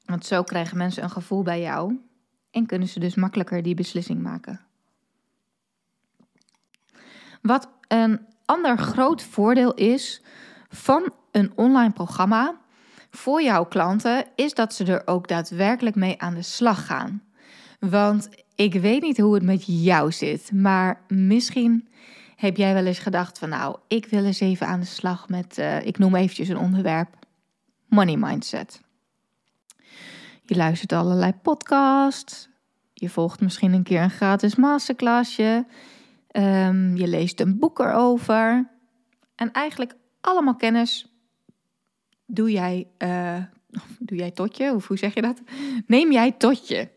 Want 0.05 0.25
zo 0.25 0.43
krijgen 0.43 0.77
mensen 0.77 1.03
een 1.03 1.09
gevoel 1.09 1.43
bij 1.43 1.61
jou 1.61 1.99
en 2.51 2.65
kunnen 2.65 2.87
ze 2.87 2.99
dus 2.99 3.15
makkelijker 3.15 3.63
die 3.63 3.75
beslissing 3.75 4.21
maken. 4.21 4.61
Wat 7.41 7.69
een 7.87 8.25
ander 8.45 8.77
groot 8.77 9.21
voordeel 9.21 9.73
is 9.73 10.21
van 10.69 11.13
een 11.31 11.51
online 11.55 11.93
programma 11.93 12.61
voor 13.15 13.41
jouw 13.41 13.65
klanten, 13.65 14.25
is 14.35 14.53
dat 14.53 14.73
ze 14.73 14.85
er 14.85 15.07
ook 15.07 15.27
daadwerkelijk 15.27 15.95
mee 15.95 16.21
aan 16.21 16.33
de 16.33 16.41
slag 16.41 16.85
gaan. 16.85 17.23
Want 17.79 18.29
ik 18.55 18.73
weet 18.73 19.01
niet 19.01 19.17
hoe 19.17 19.33
het 19.33 19.43
met 19.43 19.63
jou 19.65 20.11
zit, 20.11 20.51
maar 20.51 21.01
misschien 21.07 21.87
heb 22.35 22.57
jij 22.57 22.73
wel 22.73 22.85
eens 22.85 22.99
gedacht 22.99 23.39
van 23.39 23.49
nou, 23.49 23.77
ik 23.87 24.05
wil 24.05 24.25
eens 24.25 24.39
even 24.39 24.67
aan 24.67 24.79
de 24.79 24.85
slag 24.85 25.29
met, 25.29 25.57
uh, 25.57 25.85
ik 25.85 25.97
noem 25.97 26.15
eventjes 26.15 26.47
een 26.47 26.57
onderwerp, 26.57 27.09
money 27.87 28.17
mindset. 28.17 28.81
Je 30.45 30.55
luistert 30.55 30.93
allerlei 30.93 31.33
podcasts. 31.41 32.49
Je 32.93 33.09
volgt 33.09 33.41
misschien 33.41 33.73
een 33.73 33.83
keer 33.83 34.01
een 34.01 34.09
gratis 34.09 34.55
masterclassje. 34.55 35.65
Um, 36.31 36.97
je 36.97 37.07
leest 37.07 37.39
een 37.39 37.59
boek 37.59 37.79
erover. 37.79 38.69
En 39.35 39.51
eigenlijk 39.51 39.95
allemaal 40.21 40.55
kennis 40.55 41.12
doe 42.25 42.51
jij, 42.51 42.87
uh, 42.97 43.37
doe 43.99 44.17
jij 44.17 44.31
tot 44.31 44.57
je, 44.57 44.73
of 44.73 44.87
hoe 44.87 44.97
zeg 44.97 45.13
je 45.13 45.21
dat? 45.21 45.41
Neem 45.87 46.11
jij 46.11 46.31
tot 46.31 46.67
je. 46.67 46.87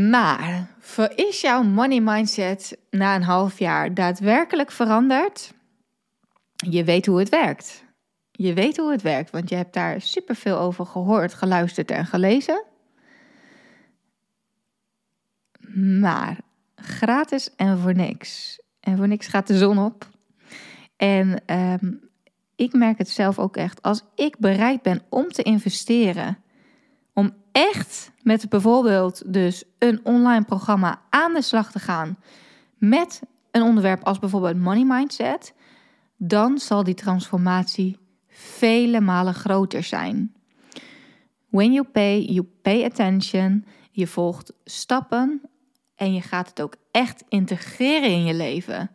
Maar 0.00 0.76
is 1.14 1.40
jouw 1.40 1.62
money 1.62 2.00
mindset 2.00 2.78
na 2.90 3.14
een 3.14 3.22
half 3.22 3.58
jaar 3.58 3.94
daadwerkelijk 3.94 4.70
veranderd? 4.70 5.54
Je 6.54 6.84
weet 6.84 7.06
hoe 7.06 7.18
het 7.18 7.28
werkt. 7.28 7.84
Je 8.30 8.54
weet 8.54 8.76
hoe 8.76 8.90
het 8.90 9.02
werkt, 9.02 9.30
want 9.30 9.48
je 9.48 9.54
hebt 9.54 9.74
daar 9.74 10.00
superveel 10.00 10.58
over 10.58 10.86
gehoord, 10.86 11.34
geluisterd 11.34 11.90
en 11.90 12.06
gelezen. 12.06 12.64
Maar 16.00 16.40
gratis 16.74 17.54
en 17.56 17.78
voor 17.78 17.94
niks. 17.94 18.60
En 18.80 18.96
voor 18.96 19.08
niks 19.08 19.26
gaat 19.26 19.46
de 19.46 19.58
zon 19.58 19.78
op. 19.78 20.08
En 20.96 21.42
ehm, 21.46 21.92
ik 22.60 22.72
merk 22.72 22.98
het 22.98 23.08
zelf 23.08 23.38
ook 23.38 23.56
echt. 23.56 23.82
Als 23.82 24.04
ik 24.14 24.38
bereid 24.38 24.82
ben 24.82 25.02
om 25.08 25.28
te 25.28 25.42
investeren, 25.42 26.38
om 27.12 27.32
echt 27.52 28.10
met 28.22 28.48
bijvoorbeeld 28.48 29.32
dus 29.32 29.64
een 29.78 30.00
online 30.02 30.44
programma 30.44 31.02
aan 31.10 31.34
de 31.34 31.42
slag 31.42 31.72
te 31.72 31.78
gaan 31.78 32.18
met 32.78 33.22
een 33.50 33.62
onderwerp 33.62 34.04
als 34.04 34.18
bijvoorbeeld 34.18 34.56
money 34.56 34.84
mindset, 34.84 35.54
dan 36.16 36.58
zal 36.58 36.84
die 36.84 36.94
transformatie 36.94 37.98
vele 38.28 39.00
malen 39.00 39.34
groter 39.34 39.82
zijn. 39.82 40.34
When 41.48 41.72
you 41.72 41.86
pay, 41.86 42.20
you 42.20 42.46
pay 42.62 42.84
attention. 42.84 43.64
Je 43.90 44.06
volgt 44.06 44.52
stappen 44.64 45.40
en 45.94 46.14
je 46.14 46.20
gaat 46.20 46.48
het 46.48 46.60
ook 46.60 46.74
echt 46.90 47.24
integreren 47.28 48.10
in 48.10 48.24
je 48.24 48.34
leven. 48.34 48.90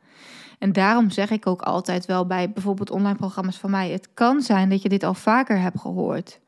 En 0.60 0.74
daarom 0.74 1.10
zeg 1.10 1.32
ik 1.32 1.48
ook 1.48 1.62
altijd 1.62 2.06
wel 2.06 2.26
bij 2.26 2.52
bijvoorbeeld 2.52 2.92
online 2.92 3.18
programma's 3.18 3.58
van 3.58 3.72
mij: 3.72 3.92
het 3.92 4.10
kan 4.14 4.42
zijn 4.42 4.70
dat 4.70 4.82
je 4.82 4.90
dit 4.90 5.04
al 5.04 5.14
vaker 5.14 5.60
hebt 5.60 5.80
gehoord. 5.80 6.40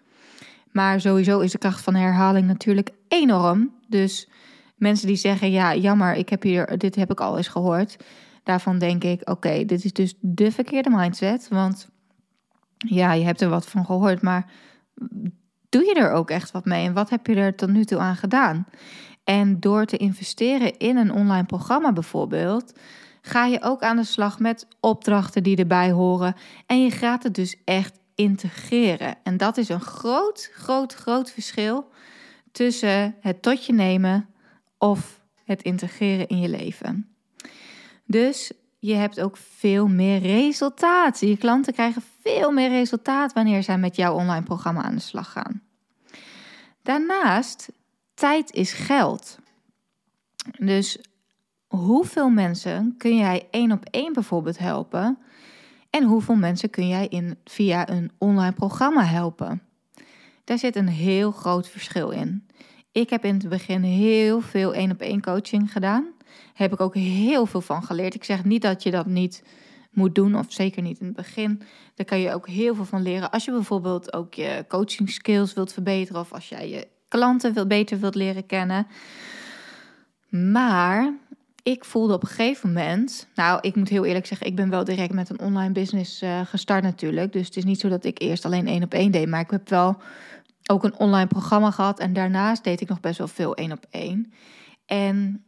Maar 0.71 1.01
sowieso 1.01 1.39
is 1.39 1.51
de 1.51 1.57
kracht 1.57 1.81
van 1.81 1.95
herhaling 1.95 2.47
natuurlijk 2.47 2.89
enorm. 3.07 3.71
Dus 3.87 4.29
mensen 4.75 5.07
die 5.07 5.15
zeggen: 5.15 5.51
ja, 5.51 5.75
jammer, 5.75 6.15
ik 6.15 6.29
heb 6.29 6.43
hier, 6.43 6.77
dit 6.77 6.95
heb 6.95 7.11
ik 7.11 7.19
al 7.19 7.37
eens 7.37 7.47
gehoord. 7.47 7.97
Daarvan 8.43 8.77
denk 8.77 9.03
ik: 9.03 9.29
oké, 9.29 9.65
dit 9.65 9.85
is 9.85 9.93
dus 9.93 10.13
de 10.19 10.51
verkeerde 10.51 10.89
mindset. 10.89 11.47
Want 11.47 11.89
ja, 12.77 13.13
je 13.13 13.25
hebt 13.25 13.41
er 13.41 13.49
wat 13.49 13.67
van 13.67 13.85
gehoord, 13.85 14.21
maar 14.21 14.51
doe 15.69 15.85
je 15.85 15.93
er 15.93 16.11
ook 16.11 16.29
echt 16.29 16.51
wat 16.51 16.65
mee? 16.65 16.85
En 16.85 16.93
wat 16.93 17.09
heb 17.09 17.27
je 17.27 17.35
er 17.35 17.55
tot 17.55 17.69
nu 17.69 17.85
toe 17.85 17.99
aan 17.99 18.15
gedaan? 18.15 18.67
En 19.23 19.59
door 19.59 19.85
te 19.85 19.97
investeren 19.97 20.77
in 20.77 20.97
een 20.97 21.11
online 21.11 21.45
programma 21.45 21.93
bijvoorbeeld, 21.93 22.79
ga 23.27 23.45
je 23.45 23.61
ook 23.61 23.81
aan 23.81 23.95
de 23.95 24.03
slag 24.03 24.39
met 24.39 24.67
opdrachten 24.79 25.43
die 25.43 25.57
erbij 25.57 25.91
horen. 25.91 26.35
En 26.65 26.83
je 26.83 26.91
gaat 26.91 27.23
het 27.23 27.35
dus 27.35 27.55
echt 27.65 27.99
integreren. 28.15 29.15
En 29.23 29.37
dat 29.37 29.57
is 29.57 29.69
een 29.69 29.81
groot, 29.81 30.49
groot, 30.53 30.93
groot 30.93 31.31
verschil 31.31 31.89
tussen 32.51 33.15
het 33.19 33.41
tot 33.41 33.65
je 33.65 33.73
nemen 33.73 34.29
of 34.77 35.21
het 35.43 35.61
integreren 35.61 36.27
in 36.27 36.39
je 36.39 36.49
leven. 36.49 37.09
Dus 38.05 38.51
je 38.79 38.93
hebt 38.93 39.19
ook 39.19 39.37
veel 39.37 39.87
meer 39.87 40.19
resultaat. 40.19 41.19
Je 41.19 41.37
klanten 41.37 41.73
krijgen 41.73 42.03
veel 42.21 42.51
meer 42.51 42.69
resultaat 42.69 43.33
wanneer 43.33 43.63
zij 43.63 43.77
met 43.77 43.95
jouw 43.95 44.13
online 44.15 44.43
programma 44.43 44.81
aan 44.81 44.95
de 44.95 45.01
slag 45.01 45.31
gaan. 45.31 45.61
Daarnaast, 46.83 47.69
tijd 48.13 48.51
is 48.51 48.73
geld. 48.73 49.37
Dus 50.57 50.97
hoeveel 51.67 52.29
mensen 52.29 52.95
kun 52.97 53.17
jij 53.17 53.47
één 53.51 53.71
op 53.71 53.85
één 53.91 54.13
bijvoorbeeld 54.13 54.57
helpen? 54.57 55.17
En 55.89 56.03
hoeveel 56.03 56.35
mensen 56.35 56.69
kun 56.69 56.87
jij 56.87 57.07
in, 57.07 57.37
via 57.43 57.89
een 57.89 58.11
online 58.17 58.53
programma 58.53 59.03
helpen? 59.03 59.61
Daar 60.43 60.57
zit 60.57 60.75
een 60.75 60.87
heel 60.87 61.31
groot 61.31 61.67
verschil 61.67 62.09
in. 62.09 62.47
Ik 62.91 63.09
heb 63.09 63.25
in 63.25 63.33
het 63.33 63.49
begin 63.49 63.83
heel 63.83 64.41
veel 64.41 64.73
één 64.73 64.91
op 64.91 65.01
één 65.01 65.21
coaching 65.21 65.71
gedaan. 65.71 66.05
Heb 66.53 66.73
ik 66.73 66.81
ook 66.81 66.95
heel 66.95 67.45
veel 67.45 67.61
van 67.61 67.83
geleerd. 67.83 68.15
Ik 68.15 68.23
zeg 68.23 68.43
niet 68.43 68.61
dat 68.61 68.83
je 68.83 68.91
dat 68.91 69.05
niet 69.05 69.43
moet 69.91 70.15
doen, 70.15 70.35
of 70.35 70.45
zeker 70.49 70.81
niet 70.81 70.99
in 70.99 71.05
het 71.05 71.15
begin. 71.15 71.61
Daar 71.95 72.05
kan 72.05 72.19
je 72.19 72.33
ook 72.33 72.47
heel 72.47 72.75
veel 72.75 72.85
van 72.85 73.01
leren. 73.01 73.31
Als 73.31 73.45
je 73.45 73.51
bijvoorbeeld 73.51 74.13
ook 74.13 74.33
je 74.33 74.65
coaching 74.67 75.09
skills 75.09 75.53
wilt 75.53 75.73
verbeteren, 75.73 76.21
of 76.21 76.33
als 76.33 76.49
jij 76.49 76.69
je 76.69 76.87
klanten 77.07 77.67
beter 77.67 77.99
wilt 77.99 78.15
leren 78.15 78.45
kennen. 78.45 78.87
Maar 80.29 81.13
ik 81.67 81.85
voelde 81.85 82.13
op 82.13 82.21
een 82.21 82.27
gegeven 82.27 82.73
moment, 82.73 83.27
nou, 83.35 83.59
ik 83.61 83.75
moet 83.75 83.89
heel 83.89 84.05
eerlijk 84.05 84.25
zeggen, 84.25 84.47
ik 84.47 84.55
ben 84.55 84.69
wel 84.69 84.83
direct 84.83 85.13
met 85.13 85.29
een 85.29 85.39
online 85.39 85.71
business 85.71 86.21
uh, 86.21 86.41
gestart 86.45 86.83
natuurlijk. 86.83 87.33
Dus 87.33 87.45
het 87.45 87.57
is 87.57 87.63
niet 87.63 87.79
zo 87.79 87.89
dat 87.89 88.05
ik 88.05 88.21
eerst 88.21 88.45
alleen 88.45 88.67
één 88.67 88.83
op 88.83 88.93
één 88.93 89.11
deed, 89.11 89.27
maar 89.27 89.39
ik 89.39 89.51
heb 89.51 89.69
wel 89.69 89.97
ook 90.69 90.83
een 90.83 90.97
online 90.97 91.27
programma 91.27 91.71
gehad 91.71 91.99
en 91.99 92.13
daarnaast 92.13 92.63
deed 92.63 92.81
ik 92.81 92.89
nog 92.89 92.99
best 92.99 93.17
wel 93.17 93.27
veel 93.27 93.55
één 93.55 93.71
op 93.71 93.85
één. 93.89 94.33
En 94.85 95.45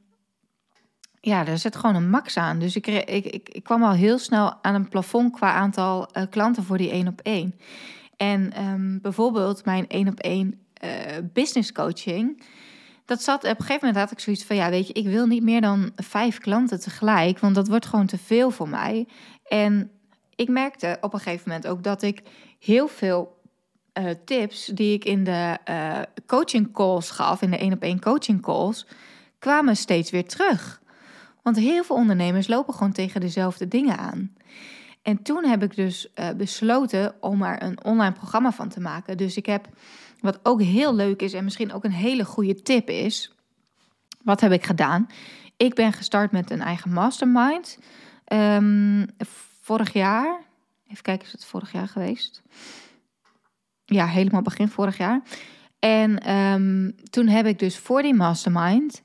ja, 1.19 1.47
er 1.47 1.57
zit 1.57 1.75
gewoon 1.75 1.95
een 1.95 2.09
max 2.09 2.37
aan. 2.37 2.59
Dus 2.59 2.75
ik, 2.75 2.87
ik, 2.87 3.25
ik, 3.25 3.49
ik 3.49 3.63
kwam 3.63 3.83
al 3.83 3.93
heel 3.93 4.17
snel 4.17 4.63
aan 4.63 4.75
een 4.75 4.89
plafond 4.89 5.33
qua 5.33 5.53
aantal 5.53 6.09
uh, 6.17 6.23
klanten 6.29 6.63
voor 6.63 6.77
die 6.77 6.91
één 6.91 7.07
op 7.07 7.19
één. 7.21 7.55
En 8.17 8.63
um, 8.63 9.01
bijvoorbeeld 9.01 9.65
mijn 9.65 9.87
één 9.87 10.07
op 10.07 10.19
één 10.19 10.59
uh, 10.83 10.89
business 11.33 11.71
coaching 11.71 12.43
dat 13.09 13.23
zat 13.23 13.43
op 13.43 13.49
een 13.49 13.55
gegeven 13.55 13.87
moment 13.87 13.97
had 13.97 14.11
ik 14.11 14.19
zoiets 14.19 14.43
van 14.43 14.55
ja, 14.55 14.69
weet 14.69 14.87
je, 14.87 14.93
ik 14.93 15.07
wil 15.07 15.25
niet 15.25 15.43
meer 15.43 15.61
dan 15.61 15.91
vijf 15.95 16.37
klanten 16.37 16.79
tegelijk, 16.79 17.39
want 17.39 17.55
dat 17.55 17.67
wordt 17.67 17.85
gewoon 17.85 18.05
te 18.05 18.17
veel 18.17 18.51
voor 18.51 18.69
mij. 18.69 19.07
En 19.47 19.91
ik 20.35 20.49
merkte 20.49 20.97
op 21.01 21.13
een 21.13 21.19
gegeven 21.19 21.49
moment 21.49 21.67
ook 21.67 21.83
dat 21.83 22.01
ik 22.01 22.21
heel 22.59 22.87
veel 22.87 23.41
uh, 23.93 24.09
tips 24.25 24.65
die 24.65 24.93
ik 24.93 25.05
in 25.05 25.23
de 25.23 25.57
uh, 25.69 25.99
coaching 26.25 26.73
calls 26.73 27.09
gaf, 27.09 27.41
in 27.41 27.51
de 27.51 27.57
één 27.57 27.73
op 27.73 27.81
één 27.81 27.99
coaching 27.99 28.41
calls, 28.41 28.87
kwamen 29.39 29.75
steeds 29.75 30.11
weer 30.11 30.27
terug. 30.27 30.81
Want 31.41 31.57
heel 31.57 31.83
veel 31.83 31.95
ondernemers 31.95 32.47
lopen 32.47 32.73
gewoon 32.73 32.91
tegen 32.91 33.21
dezelfde 33.21 33.67
dingen 33.67 33.97
aan. 33.97 34.33
En 35.01 35.21
toen 35.21 35.45
heb 35.45 35.63
ik 35.63 35.75
dus 35.75 36.07
uh, 36.15 36.29
besloten 36.37 37.13
om 37.19 37.43
er 37.43 37.63
een 37.63 37.83
online 37.83 38.13
programma 38.13 38.51
van 38.51 38.69
te 38.69 38.79
maken. 38.79 39.17
Dus 39.17 39.37
ik 39.37 39.45
heb 39.45 39.67
wat 40.21 40.39
ook 40.43 40.61
heel 40.61 40.95
leuk 40.95 41.21
is 41.21 41.33
en 41.33 41.43
misschien 41.43 41.73
ook 41.73 41.83
een 41.83 41.91
hele 41.91 42.25
goede 42.25 42.61
tip 42.61 42.89
is. 42.89 43.33
Wat 44.23 44.41
heb 44.41 44.51
ik 44.51 44.65
gedaan? 44.65 45.07
Ik 45.57 45.73
ben 45.73 45.93
gestart 45.93 46.31
met 46.31 46.51
een 46.51 46.61
eigen 46.61 46.91
mastermind. 46.91 47.79
Um, 48.33 49.05
vorig 49.61 49.93
jaar. 49.93 50.41
Even 50.87 51.03
kijken, 51.03 51.25
is 51.25 51.31
het 51.31 51.45
vorig 51.45 51.71
jaar 51.71 51.87
geweest? 51.87 52.41
Ja, 53.85 54.05
helemaal 54.05 54.41
begin 54.41 54.69
vorig 54.69 54.97
jaar. 54.97 55.21
En 55.79 56.35
um, 56.35 56.95
toen 57.09 57.27
heb 57.27 57.45
ik 57.45 57.59
dus 57.59 57.77
voor 57.77 58.01
die 58.01 58.13
mastermind 58.13 59.01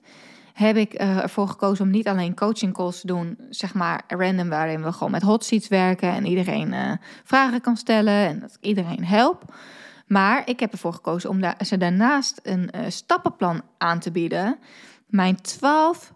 heb 0.55 0.77
ik 0.77 1.01
uh, 1.01 1.23
ervoor 1.23 1.49
gekozen 1.49 1.85
om 1.85 1.91
niet 1.91 2.09
alleen 2.09 2.35
coaching 2.35 2.73
calls 2.73 3.01
te 3.01 3.07
doen, 3.07 3.39
zeg 3.51 3.75
maar 3.75 4.05
random, 4.09 4.49
waarin 4.49 4.83
we 4.83 4.93
gewoon 4.93 5.11
met 5.11 5.23
hot 5.23 5.45
seats 5.45 5.69
werken 5.69 6.13
en 6.13 6.27
iedereen 6.27 6.73
uh, 6.73 6.93
vragen 7.25 7.61
kan 7.61 7.77
stellen 7.77 8.29
en 8.29 8.41
dat 8.41 8.59
iedereen 8.61 9.05
helpt. 9.05 9.45
Maar 10.07 10.49
ik 10.49 10.61
heb 10.61 10.73
ervoor 10.73 10.93
gekozen 10.93 11.31
om 11.31 11.41
daar, 11.41 11.57
ze 11.65 11.77
daarnaast 11.77 12.41
een 12.43 12.71
uh, 12.75 12.81
stappenplan 12.89 13.63
aan 13.79 13.99
te 13.99 14.11
bieden. 14.11 14.59
Mijn 15.07 15.41
twaalf 15.41 16.13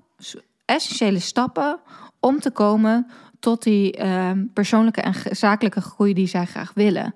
essentiële 0.65 1.19
stappen 1.19 1.81
om 2.21 2.41
te 2.41 2.51
komen 2.51 3.07
tot 3.41 3.63
die 3.63 3.99
uh, 3.99 4.31
persoonlijke 4.53 5.01
en 5.01 5.15
zakelijke 5.31 5.81
groei 5.81 6.15
die 6.15 6.27
zij 6.27 6.47
graag 6.47 6.73
willen. 6.75 7.15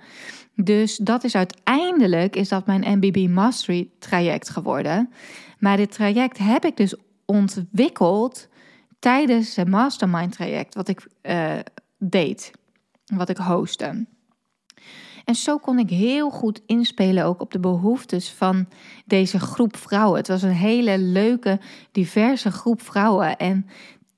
Dus 0.54 0.96
dat 0.96 1.24
is 1.24 1.34
uiteindelijk 1.34 2.36
is 2.36 2.48
dat 2.48 2.66
mijn 2.66 2.98
MBB 2.98 3.28
Mastery 3.28 3.88
traject 3.98 4.50
geworden. 4.50 5.12
Maar 5.58 5.76
dit 5.76 5.92
traject 5.92 6.38
heb 6.38 6.64
ik 6.64 6.76
dus 6.76 6.94
ontwikkeld 7.24 8.48
tijdens 8.98 9.56
het 9.56 9.68
mastermind 9.68 10.32
traject 10.32 10.74
wat 10.74 10.88
ik 10.88 11.06
uh, 11.22 11.52
deed, 11.98 12.50
wat 13.04 13.28
ik 13.28 13.36
hostte. 13.36 14.06
En 15.24 15.34
zo 15.34 15.58
kon 15.58 15.78
ik 15.78 15.90
heel 15.90 16.30
goed 16.30 16.62
inspelen 16.66 17.24
ook 17.24 17.40
op 17.40 17.52
de 17.52 17.60
behoeftes 17.60 18.30
van 18.30 18.66
deze 19.04 19.38
groep 19.38 19.76
vrouwen. 19.76 20.18
Het 20.18 20.28
was 20.28 20.42
een 20.42 20.50
hele 20.50 20.98
leuke, 20.98 21.60
diverse 21.92 22.50
groep 22.50 22.82
vrouwen. 22.82 23.36
En 23.36 23.66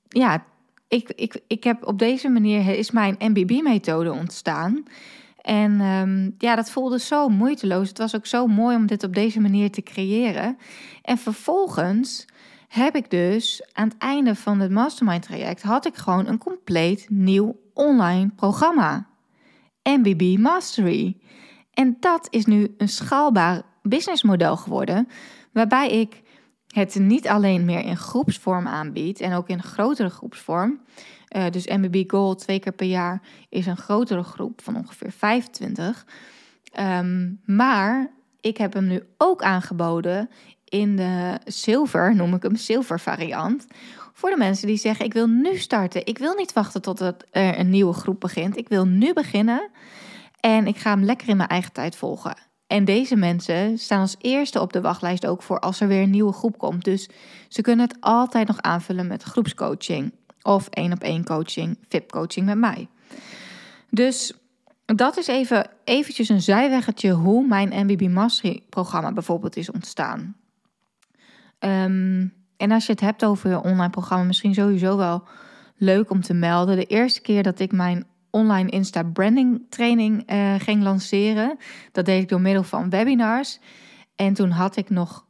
ja, 0.07 0.43
ik, 0.87 1.11
ik, 1.15 1.41
ik 1.47 1.63
heb 1.63 1.87
op 1.87 1.99
deze 1.99 2.29
manier 2.29 2.77
is 2.77 2.91
mijn 2.91 3.15
MBB-methode 3.19 4.11
ontstaan. 4.11 4.83
En 5.41 5.81
um, 5.81 6.35
ja, 6.37 6.55
dat 6.55 6.69
voelde 6.69 6.99
zo 6.99 7.29
moeiteloos. 7.29 7.87
Het 7.87 7.97
was 7.97 8.15
ook 8.15 8.25
zo 8.25 8.47
mooi 8.47 8.75
om 8.75 8.85
dit 8.85 9.03
op 9.03 9.15
deze 9.15 9.39
manier 9.39 9.71
te 9.71 9.81
creëren. 9.81 10.57
En 11.01 11.17
vervolgens 11.17 12.25
heb 12.67 12.95
ik 12.95 13.09
dus 13.09 13.69
aan 13.73 13.87
het 13.87 13.97
einde 13.97 14.35
van 14.35 14.59
het 14.59 14.71
mastermind 14.71 15.23
traject 15.23 15.61
had 15.61 15.85
ik 15.85 15.95
gewoon 15.95 16.27
een 16.27 16.37
compleet 16.37 17.05
nieuw 17.09 17.55
online 17.73 18.29
programma. 18.35 19.07
MBB 19.89 20.37
Mastery. 20.39 21.17
En 21.73 21.97
dat 21.99 22.27
is 22.29 22.45
nu 22.45 22.73
een 22.77 22.89
schaalbaar 22.89 23.61
businessmodel 23.81 24.57
geworden, 24.57 25.07
waarbij 25.51 25.89
ik 25.89 26.21
het 26.67 26.95
niet 26.95 27.27
alleen 27.27 27.65
meer 27.65 27.85
in 27.85 27.97
groepsvorm 27.97 28.67
aanbied 28.67 29.19
en 29.19 29.33
ook 29.33 29.49
in 29.49 29.63
grotere 29.63 30.09
groepsvorm. 30.09 30.79
Uh, 31.35 31.49
dus 31.49 31.67
MBB 31.67 32.11
Gold 32.11 32.39
twee 32.39 32.59
keer 32.59 32.73
per 32.73 32.87
jaar 32.87 33.21
is 33.49 33.65
een 33.65 33.77
grotere 33.77 34.23
groep 34.23 34.61
van 34.61 34.75
ongeveer 34.75 35.11
25. 35.11 36.05
Um, 36.79 37.41
maar 37.45 38.11
ik 38.41 38.57
heb 38.57 38.73
hem 38.73 38.87
nu 38.87 39.03
ook 39.17 39.41
aangeboden 39.41 40.29
in 40.65 40.95
de 40.95 41.39
zilver, 41.45 42.15
noem 42.15 42.33
ik 42.33 42.43
hem 42.43 42.55
zilver 42.55 42.99
variant. 42.99 43.67
Voor 44.17 44.29
de 44.29 44.37
mensen 44.37 44.67
die 44.67 44.77
zeggen: 44.77 45.05
Ik 45.05 45.13
wil 45.13 45.27
nu 45.27 45.57
starten. 45.57 46.05
Ik 46.05 46.17
wil 46.17 46.33
niet 46.33 46.53
wachten 46.53 46.81
tot 46.81 46.99
er 46.99 47.15
een 47.31 47.69
nieuwe 47.69 47.93
groep 47.93 48.19
begint. 48.19 48.57
Ik 48.57 48.69
wil 48.69 48.85
nu 48.85 49.13
beginnen. 49.13 49.69
En 50.39 50.67
ik 50.67 50.77
ga 50.77 50.89
hem 50.89 51.03
lekker 51.03 51.29
in 51.29 51.37
mijn 51.37 51.49
eigen 51.49 51.71
tijd 51.71 51.95
volgen. 51.95 52.37
En 52.67 52.85
deze 52.85 53.15
mensen 53.15 53.77
staan 53.77 53.99
als 53.99 54.15
eerste 54.19 54.61
op 54.61 54.73
de 54.73 54.81
wachtlijst 54.81 55.25
ook 55.25 55.41
voor 55.41 55.59
als 55.59 55.79
er 55.79 55.87
weer 55.87 56.01
een 56.01 56.09
nieuwe 56.09 56.33
groep 56.33 56.57
komt. 56.57 56.83
Dus 56.83 57.09
ze 57.47 57.61
kunnen 57.61 57.87
het 57.87 57.97
altijd 57.99 58.47
nog 58.47 58.61
aanvullen 58.61 59.07
met 59.07 59.23
groepscoaching 59.23 60.13
of 60.41 60.67
één 60.67 60.91
op 60.91 61.01
één 61.01 61.23
coaching, 61.23 61.77
VIP 61.89 62.11
coaching 62.11 62.45
met 62.45 62.57
mij. 62.57 62.87
Dus 63.89 64.33
dat 64.85 65.17
is 65.17 65.27
even 65.27 65.69
eventjes 65.83 66.29
een 66.29 66.41
zijweggetje 66.41 67.11
hoe 67.11 67.47
mijn 67.47 67.85
MBB 67.85 68.09
Mastery 68.09 68.63
programma 68.69 69.11
bijvoorbeeld 69.11 69.55
is 69.55 69.71
ontstaan. 69.71 70.35
Um, 71.59 72.44
en 72.57 72.71
als 72.71 72.85
je 72.85 72.91
het 72.91 73.01
hebt 73.01 73.25
over 73.25 73.49
je 73.49 73.63
online 73.63 73.89
programma, 73.89 74.23
misschien 74.23 74.53
sowieso 74.53 74.97
wel 74.97 75.23
leuk 75.77 76.09
om 76.09 76.21
te 76.21 76.33
melden. 76.33 76.75
De 76.75 76.85
eerste 76.85 77.21
keer 77.21 77.43
dat 77.43 77.59
ik 77.59 77.71
mijn 77.71 78.05
online 78.29 78.69
Insta 78.69 79.03
branding 79.03 79.61
training 79.69 80.31
uh, 80.31 80.55
ging 80.57 80.83
lanceren, 80.83 81.57
dat 81.91 82.05
deed 82.05 82.21
ik 82.21 82.29
door 82.29 82.41
middel 82.41 82.63
van 82.63 82.89
webinars. 82.89 83.59
En 84.15 84.33
toen 84.33 84.49
had 84.49 84.75
ik 84.75 84.89
nog 84.89 85.25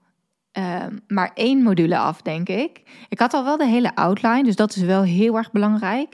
uh, 0.58 0.84
maar 1.08 1.32
één 1.34 1.64
module 1.64 1.98
af, 1.98 2.22
denk 2.22 2.50
ik. 2.50 2.82
Ik 3.10 3.20
had 3.20 3.34
al 3.34 3.44
wel 3.44 3.58
de 3.58 3.68
hele 3.68 3.96
outline, 3.96 4.44
dus 4.44 4.56
dat 4.56 4.76
is 4.76 4.82
wel 4.82 5.04
heel 5.04 5.38
erg 5.38 5.52
belangrijk. 5.52 6.14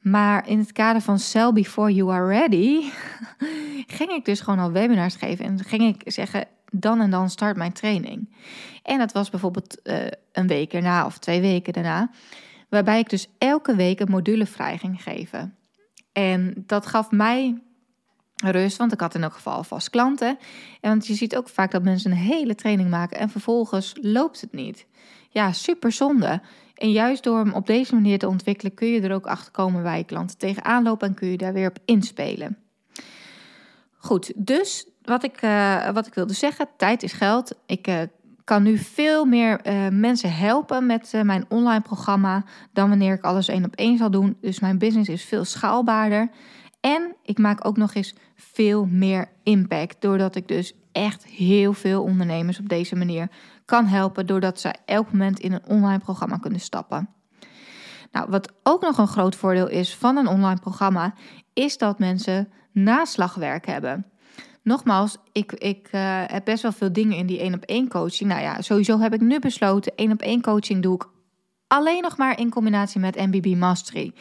Maar 0.00 0.48
in 0.48 0.58
het 0.58 0.72
kader 0.72 1.02
van 1.02 1.18
Sell 1.18 1.52
Before 1.52 1.94
You 1.94 2.10
Are 2.10 2.26
Ready 2.26 2.90
ging 3.98 4.10
ik 4.10 4.24
dus 4.24 4.40
gewoon 4.40 4.58
al 4.58 4.72
webinars 4.72 5.16
geven. 5.16 5.44
En 5.44 5.64
ging 5.64 5.82
ik 5.82 6.12
zeggen, 6.12 6.46
dan 6.80 7.00
en 7.00 7.10
dan 7.10 7.30
start 7.30 7.56
mijn 7.56 7.72
training. 7.72 8.34
En 8.82 8.98
dat 8.98 9.12
was 9.12 9.30
bijvoorbeeld 9.30 9.80
uh, 9.84 10.06
een 10.32 10.46
week 10.46 10.72
erna 10.72 11.06
of 11.06 11.18
twee 11.18 11.40
weken 11.40 11.72
daarna. 11.72 12.10
Waarbij 12.68 12.98
ik 12.98 13.10
dus 13.10 13.28
elke 13.38 13.74
week 13.76 14.00
een 14.00 14.10
module 14.10 14.46
vrij 14.46 14.78
ging 14.78 15.02
geven. 15.02 15.56
En 16.12 16.64
dat 16.66 16.86
gaf 16.86 17.10
mij 17.10 17.62
rust, 18.36 18.76
want 18.76 18.92
ik 18.92 19.00
had 19.00 19.14
in 19.14 19.22
elk 19.22 19.32
geval 19.32 19.64
vast 19.64 19.90
klanten. 19.90 20.38
En 20.80 20.90
want 20.90 21.06
je 21.06 21.14
ziet 21.14 21.36
ook 21.36 21.48
vaak 21.48 21.70
dat 21.70 21.82
mensen 21.82 22.10
een 22.10 22.16
hele 22.16 22.54
training 22.54 22.90
maken 22.90 23.18
en 23.18 23.30
vervolgens 23.30 23.92
loopt 24.00 24.40
het 24.40 24.52
niet. 24.52 24.86
Ja, 25.30 25.52
super 25.52 25.92
zonde. 25.92 26.40
En 26.74 26.92
juist 26.92 27.22
door 27.22 27.38
hem 27.38 27.52
op 27.52 27.66
deze 27.66 27.94
manier 27.94 28.18
te 28.18 28.28
ontwikkelen, 28.28 28.74
kun 28.74 28.88
je 28.88 29.00
er 29.00 29.14
ook 29.14 29.26
achter 29.26 29.52
komen 29.52 29.82
waar 29.82 29.96
je 29.96 30.04
klanten 30.04 30.38
tegenaan 30.38 30.82
lopen 30.82 31.08
en 31.08 31.14
kun 31.14 31.28
je 31.28 31.36
daar 31.36 31.52
weer 31.52 31.68
op 31.68 31.78
inspelen. 31.84 32.58
Goed, 33.96 34.32
dus 34.36 34.86
wat 35.04 35.24
ik, 35.24 35.42
uh, 35.42 35.90
wat 35.90 36.06
ik 36.06 36.14
wilde 36.14 36.32
zeggen, 36.32 36.68
tijd 36.76 37.02
is 37.02 37.12
geld. 37.12 37.54
Ik 37.66 37.88
uh, 37.88 37.98
kan 38.44 38.62
nu 38.62 38.78
veel 38.78 39.24
meer 39.24 39.60
uh, 39.66 39.88
mensen 39.88 40.34
helpen 40.34 40.86
met 40.86 41.12
mijn 41.22 41.44
online 41.48 41.80
programma 41.80 42.44
dan 42.72 42.88
wanneer 42.88 43.14
ik 43.14 43.24
alles 43.24 43.48
één 43.48 43.64
op 43.64 43.74
één 43.74 43.98
zal 43.98 44.10
doen. 44.10 44.36
Dus 44.40 44.60
mijn 44.60 44.78
business 44.78 45.08
is 45.08 45.24
veel 45.24 45.44
schaalbaarder. 45.44 46.30
En 46.80 47.16
ik 47.22 47.38
maak 47.38 47.66
ook 47.66 47.76
nog 47.76 47.94
eens 47.94 48.14
veel 48.36 48.86
meer 48.86 49.28
impact. 49.42 49.96
Doordat 50.00 50.34
ik 50.34 50.48
dus 50.48 50.74
echt 50.92 51.26
heel 51.26 51.72
veel 51.72 52.02
ondernemers 52.02 52.58
op 52.58 52.68
deze 52.68 52.96
manier 52.96 53.28
kan 53.64 53.86
helpen. 53.86 54.26
Doordat 54.26 54.60
zij 54.60 54.76
elk 54.84 55.12
moment 55.12 55.38
in 55.38 55.52
een 55.52 55.66
online 55.66 55.98
programma 55.98 56.36
kunnen 56.36 56.60
stappen. 56.60 57.08
Nou, 58.12 58.30
wat 58.30 58.52
ook 58.62 58.82
nog 58.82 58.98
een 58.98 59.06
groot 59.06 59.36
voordeel 59.36 59.68
is 59.68 59.96
van 59.96 60.16
een 60.16 60.26
online 60.26 60.60
programma, 60.60 61.14
is 61.52 61.78
dat 61.78 61.98
mensen 61.98 62.48
naslagwerk 62.72 63.66
hebben. 63.66 64.06
Nogmaals, 64.64 65.16
ik, 65.32 65.52
ik 65.52 65.88
uh, 65.92 66.22
heb 66.26 66.44
best 66.44 66.62
wel 66.62 66.72
veel 66.72 66.92
dingen 66.92 67.16
in 67.16 67.26
die 67.26 67.38
één 67.38 67.54
op 67.54 67.62
één 67.62 67.88
coaching. 67.88 68.30
Nou 68.30 68.42
ja, 68.42 68.62
sowieso 68.62 68.98
heb 68.98 69.14
ik 69.14 69.20
nu 69.20 69.38
besloten, 69.38 69.92
één 69.96 70.12
op 70.12 70.20
één 70.20 70.42
coaching 70.42 70.82
doe 70.82 70.94
ik 70.94 71.06
alleen 71.66 72.02
nog 72.02 72.16
maar 72.16 72.38
in 72.38 72.50
combinatie 72.50 73.00
met 73.00 73.16
MBB 73.16 73.56
Mastery. 73.56 74.12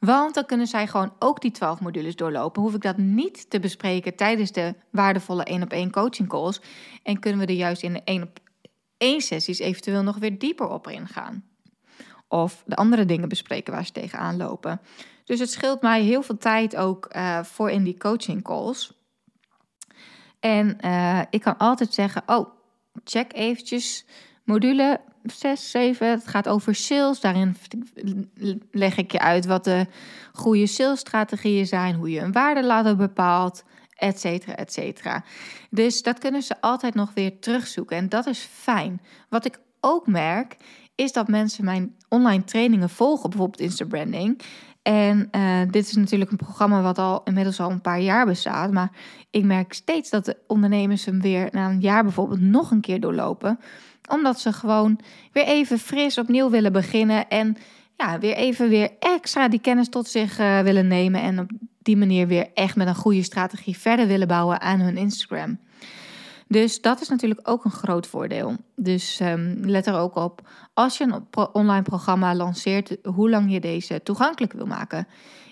Want 0.00 0.34
dan 0.34 0.46
kunnen 0.46 0.66
zij 0.66 0.86
gewoon 0.86 1.12
ook 1.18 1.40
die 1.40 1.50
12 1.50 1.80
modules 1.80 2.16
doorlopen. 2.16 2.62
Hoef 2.62 2.74
ik 2.74 2.82
dat 2.82 2.96
niet 2.96 3.50
te 3.50 3.60
bespreken 3.60 4.16
tijdens 4.16 4.52
de 4.52 4.74
waardevolle 4.90 5.44
één 5.44 5.62
op 5.62 5.72
één 5.72 5.90
coaching 5.90 6.28
calls. 6.28 6.60
En 7.02 7.18
kunnen 7.18 7.40
we 7.40 7.46
er 7.46 7.58
juist 7.58 7.82
in 7.82 7.92
de 7.92 8.02
één 8.04 8.22
op 8.22 8.38
één 8.96 9.20
sessies 9.20 9.58
eventueel 9.58 10.02
nog 10.02 10.18
weer 10.18 10.38
dieper 10.38 10.68
op 10.68 10.88
ingaan. 10.88 11.44
Of 12.28 12.62
de 12.66 12.76
andere 12.76 13.04
dingen 13.04 13.28
bespreken 13.28 13.72
waar 13.72 13.86
ze 13.86 13.92
tegenaan 13.92 14.36
lopen. 14.36 14.80
Dus 15.24 15.38
het 15.38 15.50
scheelt 15.50 15.82
mij 15.82 16.02
heel 16.02 16.22
veel 16.22 16.38
tijd 16.38 16.76
ook 16.76 17.08
uh, 17.16 17.42
voor 17.42 17.70
in 17.70 17.84
die 17.84 17.98
coaching 17.98 18.42
calls. 18.42 18.96
En 20.40 20.78
uh, 20.84 21.20
ik 21.30 21.40
kan 21.40 21.56
altijd 21.56 21.94
zeggen: 21.94 22.22
Oh, 22.26 22.48
check 23.04 23.32
eventjes 23.32 24.04
module 24.44 25.00
6, 25.22 25.70
7. 25.70 26.10
Het 26.10 26.26
gaat 26.26 26.48
over 26.48 26.74
sales. 26.74 27.20
Daarin 27.20 27.56
leg 28.70 28.96
ik 28.96 29.12
je 29.12 29.18
uit 29.18 29.46
wat 29.46 29.64
de 29.64 29.86
goede 30.32 30.66
salesstrategieën 30.66 31.66
zijn, 31.66 31.94
hoe 31.94 32.10
je 32.10 32.20
een 32.20 32.32
waardeladder 32.32 32.96
bepaalt, 32.96 33.64
et 33.94 34.20
cetera, 34.20 34.54
et 34.56 34.72
cetera. 34.72 35.24
Dus 35.70 36.02
dat 36.02 36.18
kunnen 36.18 36.42
ze 36.42 36.60
altijd 36.60 36.94
nog 36.94 37.10
weer 37.14 37.38
terugzoeken. 37.38 37.96
En 37.96 38.08
dat 38.08 38.26
is 38.26 38.48
fijn. 38.52 39.00
Wat 39.28 39.44
ik 39.44 39.58
ook 39.80 40.06
merk, 40.06 40.56
is 40.94 41.12
dat 41.12 41.28
mensen 41.28 41.64
mijn 41.64 41.96
online 42.08 42.44
trainingen 42.44 42.90
volgen, 42.90 43.30
bijvoorbeeld 43.30 43.60
Instabranding. 43.60 44.40
En 44.86 45.28
uh, 45.32 45.60
dit 45.70 45.86
is 45.86 45.96
natuurlijk 45.96 46.30
een 46.30 46.36
programma 46.36 46.82
wat 46.82 46.98
al 46.98 47.20
inmiddels 47.24 47.60
al 47.60 47.70
een 47.70 47.80
paar 47.80 48.00
jaar 48.00 48.26
bestaat. 48.26 48.72
Maar 48.72 48.90
ik 49.30 49.44
merk 49.44 49.72
steeds 49.72 50.10
dat 50.10 50.24
de 50.24 50.36
ondernemers 50.46 51.04
hem 51.04 51.20
weer 51.20 51.48
na 51.50 51.68
een 51.68 51.80
jaar 51.80 52.02
bijvoorbeeld 52.02 52.40
nog 52.40 52.70
een 52.70 52.80
keer 52.80 53.00
doorlopen. 53.00 53.58
Omdat 54.10 54.40
ze 54.40 54.52
gewoon 54.52 55.00
weer 55.32 55.44
even 55.44 55.78
fris 55.78 56.18
opnieuw 56.18 56.50
willen 56.50 56.72
beginnen. 56.72 57.28
En 57.28 57.56
ja, 57.96 58.18
weer 58.18 58.34
even 58.34 58.68
weer 58.68 58.90
extra 58.98 59.48
die 59.48 59.60
kennis 59.60 59.88
tot 59.88 60.08
zich 60.08 60.38
uh, 60.38 60.60
willen 60.60 60.86
nemen. 60.86 61.22
En 61.22 61.38
op 61.38 61.50
die 61.82 61.96
manier 61.96 62.26
weer 62.26 62.48
echt 62.54 62.76
met 62.76 62.86
een 62.86 62.94
goede 62.94 63.22
strategie 63.22 63.78
verder 63.78 64.06
willen 64.06 64.28
bouwen 64.28 64.60
aan 64.60 64.80
hun 64.80 64.96
Instagram. 64.96 65.58
Dus 66.48 66.80
dat 66.80 67.00
is 67.00 67.08
natuurlijk 67.08 67.40
ook 67.48 67.64
een 67.64 67.70
groot 67.70 68.06
voordeel. 68.06 68.56
Dus 68.76 69.20
um, 69.20 69.60
let 69.60 69.86
er 69.86 69.98
ook 69.98 70.16
op 70.16 70.48
als 70.74 70.98
je 70.98 71.04
een 71.04 71.48
online 71.52 71.82
programma 71.82 72.34
lanceert, 72.34 72.96
hoe 73.02 73.30
lang 73.30 73.52
je 73.52 73.60
deze 73.60 74.02
toegankelijk 74.02 74.52
wil 74.52 74.66
maken. 74.66 75.06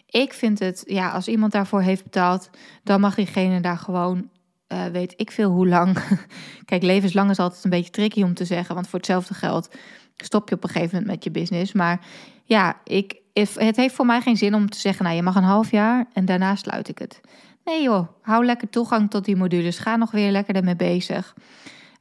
Ik 0.07 0.33
vind 0.33 0.59
het, 0.59 0.83
ja, 0.87 1.11
als 1.11 1.29
iemand 1.29 1.53
daarvoor 1.53 1.81
heeft 1.81 2.03
betaald, 2.03 2.51
dan 2.83 3.01
mag 3.01 3.15
diegene 3.15 3.61
daar 3.61 3.79
gewoon, 3.79 4.29
uh, 4.69 4.87
weet 4.87 5.15
ik 5.17 5.31
veel 5.31 5.51
hoe 5.51 5.69
lang. 5.69 5.99
Kijk, 6.65 6.83
levenslang 6.83 7.31
is 7.31 7.39
altijd 7.39 7.65
een 7.65 7.71
beetje 7.71 7.91
tricky 7.91 8.23
om 8.23 8.35
te 8.35 8.45
zeggen, 8.45 8.75
want 8.75 8.89
voor 8.89 8.99
hetzelfde 8.99 9.35
geld 9.35 9.69
stop 10.17 10.49
je 10.49 10.55
op 10.55 10.65
een 10.65 10.71
gegeven 10.71 10.99
moment 10.99 11.13
met 11.13 11.25
je 11.25 11.31
business. 11.31 11.73
Maar 11.73 12.07
ja, 12.45 12.81
ik, 12.85 13.21
het 13.33 13.77
heeft 13.77 13.95
voor 13.95 14.07
mij 14.07 14.21
geen 14.21 14.37
zin 14.37 14.55
om 14.55 14.71
te 14.71 14.79
zeggen, 14.79 15.05
nou 15.05 15.17
je 15.17 15.23
mag 15.23 15.37
een 15.37 15.43
half 15.43 15.71
jaar 15.71 16.07
en 16.13 16.25
daarna 16.25 16.57
sluit 16.57 16.89
ik 16.89 16.99
het. 16.99 17.21
Nee 17.65 17.83
joh, 17.83 18.09
hou 18.21 18.45
lekker 18.45 18.69
toegang 18.69 19.11
tot 19.11 19.25
die 19.25 19.37
modules. 19.37 19.79
Ga 19.79 19.97
nog 19.97 20.11
weer 20.11 20.31
lekker 20.31 20.55
ermee 20.55 20.77
bezig. 20.77 21.35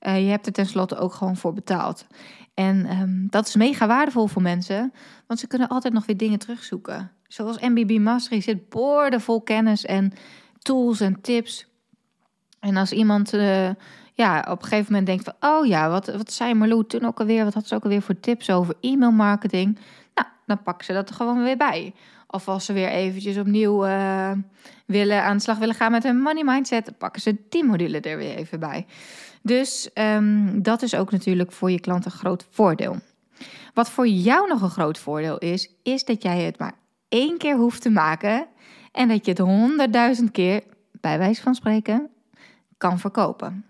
Uh, 0.02 0.24
je 0.24 0.30
hebt 0.30 0.46
er 0.46 0.54
tenslotte 0.54 0.98
ook 0.98 1.14
gewoon 1.14 1.38
voor 1.38 1.54
betaald. 1.54 2.06
En 2.54 3.00
um, 3.00 3.28
dat 3.30 3.48
is 3.48 3.56
mega 3.56 3.88
waardevol 3.88 4.28
voor 4.28 4.42
mensen, 4.42 4.94
want 5.28 5.40
ze 5.40 5.48
kunnen 5.48 5.68
altijd 5.68 5.94
nog 5.94 6.06
weer 6.06 6.18
dingen 6.18 6.40
terugzoeken. 6.40 7.12
Zoals 7.28 7.60
MBB 7.60 8.00
Mastery 8.00 8.42
zit 8.42 8.70
boordevol 8.70 9.42
kennis 9.42 9.86
en 9.86 10.14
tools 10.60 11.00
en 11.00 11.22
tips. 11.22 11.68
En 12.60 12.78
als 12.78 12.92
iemand 12.92 13.34
uh, 13.34 13.70
ja, 14.14 14.46
op 14.50 14.62
een 14.62 14.68
gegeven 14.68 14.92
moment 14.92 15.06
denkt 15.06 15.24
van... 15.24 15.52
oh 15.52 15.66
ja, 15.66 15.90
wat, 15.90 16.08
wat 16.16 16.32
zei 16.32 16.54
Marlou 16.54 16.86
toen 16.88 17.06
ook 17.06 17.20
alweer? 17.20 17.44
Wat 17.44 17.54
had 17.54 17.68
ze 17.68 17.76
ook 17.76 17.84
alweer 17.84 18.02
voor 18.02 18.20
tips 18.20 18.50
over 18.50 18.76
e-mail 18.82 19.12
marketing? 19.12 19.80
Nou, 20.16 20.28
dan 20.46 20.64
pakken 20.64 20.86
ze 20.86 20.94
dat 20.94 21.10
er 21.10 21.16
gewoon 21.16 21.44
weer 21.44 21.58
bij. 21.58 21.94
Of 22.34 22.48
als 22.48 22.66
ze 22.66 22.74
weer 22.74 22.90
eventjes 22.90 23.38
opnieuw 23.38 23.86
uh, 23.86 24.32
willen, 24.86 25.24
aan 25.24 25.38
de 25.38 25.44
slag 25.44 25.58
willen 25.58 25.76
gaan 25.76 25.92
met 25.92 26.04
hun 26.04 26.22
money 26.22 26.44
mindset, 26.44 26.98
pakken 26.98 27.22
ze 27.22 27.38
die 27.50 27.64
module 27.64 28.00
er 28.00 28.18
weer 28.18 28.36
even 28.36 28.60
bij. 28.60 28.86
Dus 29.42 29.90
um, 29.94 30.62
dat 30.62 30.82
is 30.82 30.96
ook 30.96 31.12
natuurlijk 31.12 31.52
voor 31.52 31.72
je 31.72 31.80
klant 31.80 32.06
een 32.06 32.12
groot 32.12 32.46
voordeel. 32.50 32.98
Wat 33.74 33.90
voor 33.90 34.08
jou 34.08 34.48
nog 34.48 34.62
een 34.62 34.70
groot 34.70 34.98
voordeel 34.98 35.38
is, 35.38 35.72
is 35.84 36.06
dat 36.06 36.24
jij 36.24 36.42
het 36.42 36.60
maar 36.60 36.74
één 37.10 37.38
keer 37.38 37.56
hoeft 37.56 37.82
te 37.82 37.90
maken 37.90 38.48
en 38.92 39.08
dat 39.08 39.26
je 39.26 39.32
het 39.32 39.40
honderdduizend 39.40 40.32
keer, 40.32 40.64
bij 40.92 41.18
wijze 41.18 41.42
van 41.42 41.56
spreken, 41.56 42.10
kan 42.78 43.00
verkopen. 43.00 43.66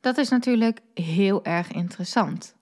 Dat 0.00 0.18
is 0.18 0.28
natuurlijk 0.28 0.80
heel 0.94 1.44
erg 1.44 1.72
interessant. 1.72 2.54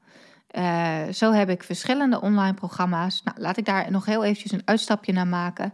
Uh, 0.58 1.02
zo 1.12 1.32
heb 1.32 1.48
ik 1.48 1.62
verschillende 1.62 2.20
online 2.20 2.54
programma's. 2.54 3.22
Nou, 3.24 3.40
laat 3.40 3.56
ik 3.56 3.64
daar 3.64 3.90
nog 3.90 4.04
heel 4.04 4.24
eventjes 4.24 4.52
een 4.52 4.62
uitstapje 4.64 5.12
naar 5.12 5.26
maken. 5.26 5.72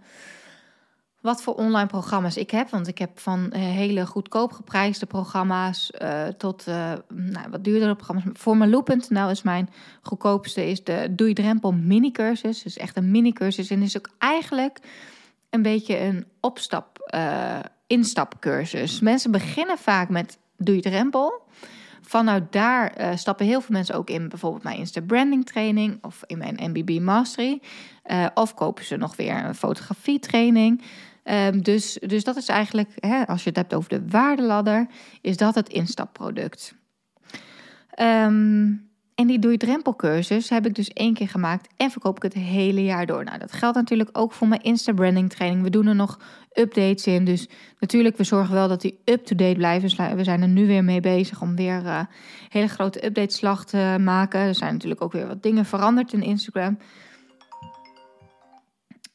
Wat 1.20 1.42
voor 1.42 1.54
online 1.54 1.86
programma's 1.86 2.36
ik 2.36 2.50
heb. 2.50 2.70
Want 2.70 2.88
ik 2.88 2.98
heb 2.98 3.18
van 3.18 3.40
uh, 3.40 3.52
hele 3.52 4.06
goedkoop 4.06 4.52
geprijsde 4.52 5.06
programma's 5.06 5.92
uh, 6.02 6.26
tot 6.26 6.66
nou, 7.08 7.50
wat 7.50 7.64
duurdere 7.64 7.94
programma's. 7.94 8.24
Voor 8.32 8.56
Malou.nl 8.56 9.30
is 9.30 9.42
mijn 9.42 9.70
goedkoopste 10.02 10.66
is 10.70 10.84
de 10.84 11.08
Doei 11.10 11.32
Drempel 11.32 11.72
mini 11.72 12.10
cursus. 12.10 12.62
Dus 12.62 12.76
echt 12.76 12.96
een 12.96 13.10
mini 13.10 13.32
cursus. 13.32 13.70
En 13.70 13.82
is 13.82 13.96
ook 13.96 14.10
eigenlijk 14.18 14.78
een 15.50 15.62
beetje 15.62 16.00
een 16.00 16.26
opstap, 16.40 17.12
instapcursus. 17.86 19.00
Mensen 19.00 19.30
beginnen 19.30 19.78
vaak 19.78 20.08
met 20.08 20.38
Doei 20.56 20.80
Drempel. 20.80 21.42
Vanuit 22.10 22.52
daar 22.52 23.00
uh, 23.00 23.16
stappen 23.16 23.46
heel 23.46 23.60
veel 23.60 23.74
mensen 23.74 23.94
ook 23.94 24.10
in 24.10 24.28
bijvoorbeeld 24.28 24.62
mijn 24.62 24.76
Insta 24.76 25.00
Branding 25.00 25.46
training 25.46 25.98
of 26.04 26.22
in 26.26 26.38
mijn 26.38 26.70
MBB 26.70 27.00
Mastery. 27.00 27.60
Uh, 28.06 28.26
of 28.34 28.54
kopen 28.54 28.84
ze 28.84 28.96
nog 28.96 29.16
weer 29.16 29.44
een 29.44 29.54
fotografie 29.54 30.18
training. 30.18 30.82
Um, 31.24 31.62
dus, 31.62 31.98
dus 32.06 32.24
dat 32.24 32.36
is 32.36 32.48
eigenlijk, 32.48 32.90
hè, 32.94 33.26
als 33.26 33.42
je 33.42 33.48
het 33.48 33.58
hebt 33.58 33.74
over 33.74 33.88
de 33.88 34.08
waardeladder, 34.08 34.86
is 35.20 35.36
dat 35.36 35.54
het 35.54 35.68
instapproduct. 35.68 36.74
Um, 38.00 38.89
die 39.30 39.38
doe 39.38 39.50
je 39.50 39.56
drempelcursus 39.56 40.48
heb 40.48 40.66
ik 40.66 40.74
dus 40.74 40.88
één 40.88 41.14
keer 41.14 41.28
gemaakt 41.28 41.68
en 41.76 41.90
verkoop 41.90 42.16
ik 42.16 42.22
het 42.22 42.32
hele 42.32 42.84
jaar 42.84 43.06
door. 43.06 43.24
Nou, 43.24 43.38
dat 43.38 43.52
geldt 43.52 43.76
natuurlijk 43.76 44.10
ook 44.12 44.32
voor 44.32 44.48
mijn 44.48 44.62
Insta 44.62 44.92
branding 44.92 45.30
training. 45.30 45.62
We 45.62 45.70
doen 45.70 45.86
er 45.86 45.94
nog 45.94 46.18
updates 46.52 47.06
in. 47.06 47.24
Dus 47.24 47.48
natuurlijk, 47.78 48.16
we 48.16 48.24
zorgen 48.24 48.54
wel 48.54 48.68
dat 48.68 48.80
die 48.80 49.00
up-to-date 49.04 49.54
blijven. 49.54 50.16
We 50.16 50.24
zijn 50.24 50.42
er 50.42 50.48
nu 50.48 50.66
weer 50.66 50.84
mee 50.84 51.00
bezig 51.00 51.42
om 51.42 51.56
weer 51.56 51.82
uh, 51.84 52.00
hele 52.48 52.68
grote 52.68 53.04
updateslag 53.04 53.64
te 53.64 53.96
maken. 54.00 54.40
Er 54.40 54.54
zijn 54.54 54.72
natuurlijk 54.72 55.02
ook 55.02 55.12
weer 55.12 55.26
wat 55.26 55.42
dingen 55.42 55.64
veranderd 55.64 56.12
in 56.12 56.22
Instagram. 56.22 56.78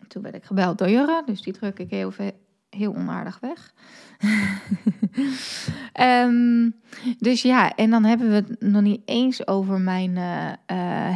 Toen 0.07 0.21
werd 0.21 0.35
ik 0.35 0.43
gebeld 0.43 0.77
door 0.77 0.89
Jurre, 0.89 1.23
dus 1.25 1.41
die 1.41 1.53
druk 1.53 1.79
ik 1.79 1.89
heel, 1.89 2.11
heel 2.75 2.95
onaardig 2.95 3.39
weg. 3.39 3.73
um, 5.99 6.75
dus 7.27 7.41
ja, 7.41 7.75
en 7.75 7.89
dan 7.89 8.03
hebben 8.03 8.29
we 8.29 8.35
het 8.35 8.61
nog 8.61 8.81
niet 8.81 9.01
eens 9.05 9.47
over 9.47 9.79
mijn 9.79 10.11
uh, 10.11 10.51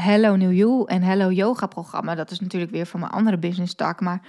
Hello 0.04 0.36
New 0.36 0.54
You 0.54 0.88
en 0.88 1.02
Hello 1.02 1.32
Yoga 1.32 1.66
programma. 1.66 2.16
Dat 2.16 2.32
is 2.32 2.40
natuurlijk 2.40 2.72
weer 2.72 2.86
van 2.86 3.00
mijn 3.00 3.12
andere 3.12 3.38
business 3.38 3.76
tak, 3.76 4.02
maar 4.02 4.22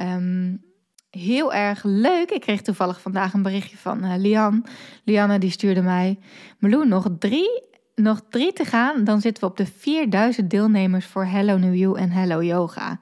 um, 0.00 0.62
heel 1.10 1.54
erg 1.54 1.82
leuk. 1.84 2.30
Ik 2.30 2.40
kreeg 2.40 2.62
toevallig 2.62 3.00
vandaag 3.00 3.32
een 3.32 3.42
berichtje 3.42 3.76
van 3.76 4.04
uh, 4.04 4.14
Lian. 4.16 4.66
Lianne 5.04 5.38
die 5.38 5.50
stuurde 5.50 5.82
mij, 5.82 6.18
Meloen, 6.58 6.88
nog 6.88 7.08
drie, 7.18 7.62
nog 7.94 8.20
drie 8.30 8.52
te 8.52 8.64
gaan. 8.64 9.04
Dan 9.04 9.20
zitten 9.20 9.44
we 9.44 9.50
op 9.50 9.56
de 9.56 9.66
4000 9.66 10.50
deelnemers 10.50 11.06
voor 11.06 11.24
Hello 11.24 11.58
New 11.58 11.74
You 11.74 11.98
en 11.98 12.10
Hello 12.10 12.42
Yoga. 12.42 13.00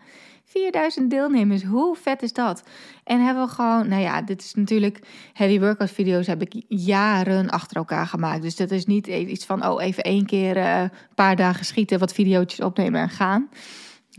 4000 0.53 1.11
deelnemers, 1.11 1.65
hoe 1.65 1.97
vet 1.97 2.23
is 2.23 2.33
dat? 2.33 2.63
En 3.05 3.25
hebben 3.25 3.45
we 3.45 3.51
gewoon, 3.51 3.89
nou 3.89 4.03
ja, 4.03 4.23
dit 4.23 4.43
is 4.43 4.55
natuurlijk, 4.55 4.99
heavy 5.33 5.61
workout 5.61 5.91
video's 5.91 6.27
heb 6.27 6.43
ik 6.43 6.63
jaren 6.69 7.51
achter 7.51 7.77
elkaar 7.77 8.07
gemaakt. 8.07 8.43
Dus 8.43 8.57
dat 8.57 8.71
is 8.71 8.87
niet 8.87 9.07
iets 9.07 9.45
van, 9.45 9.67
oh, 9.67 9.83
even 9.83 10.03
één 10.03 10.27
keer 10.27 10.57
uh, 10.57 10.81
een 10.81 10.91
paar 11.15 11.37
dagen 11.37 11.65
schieten, 11.65 11.99
wat 11.99 12.13
video's 12.13 12.61
opnemen 12.61 13.01
en 13.01 13.09
gaan. 13.09 13.49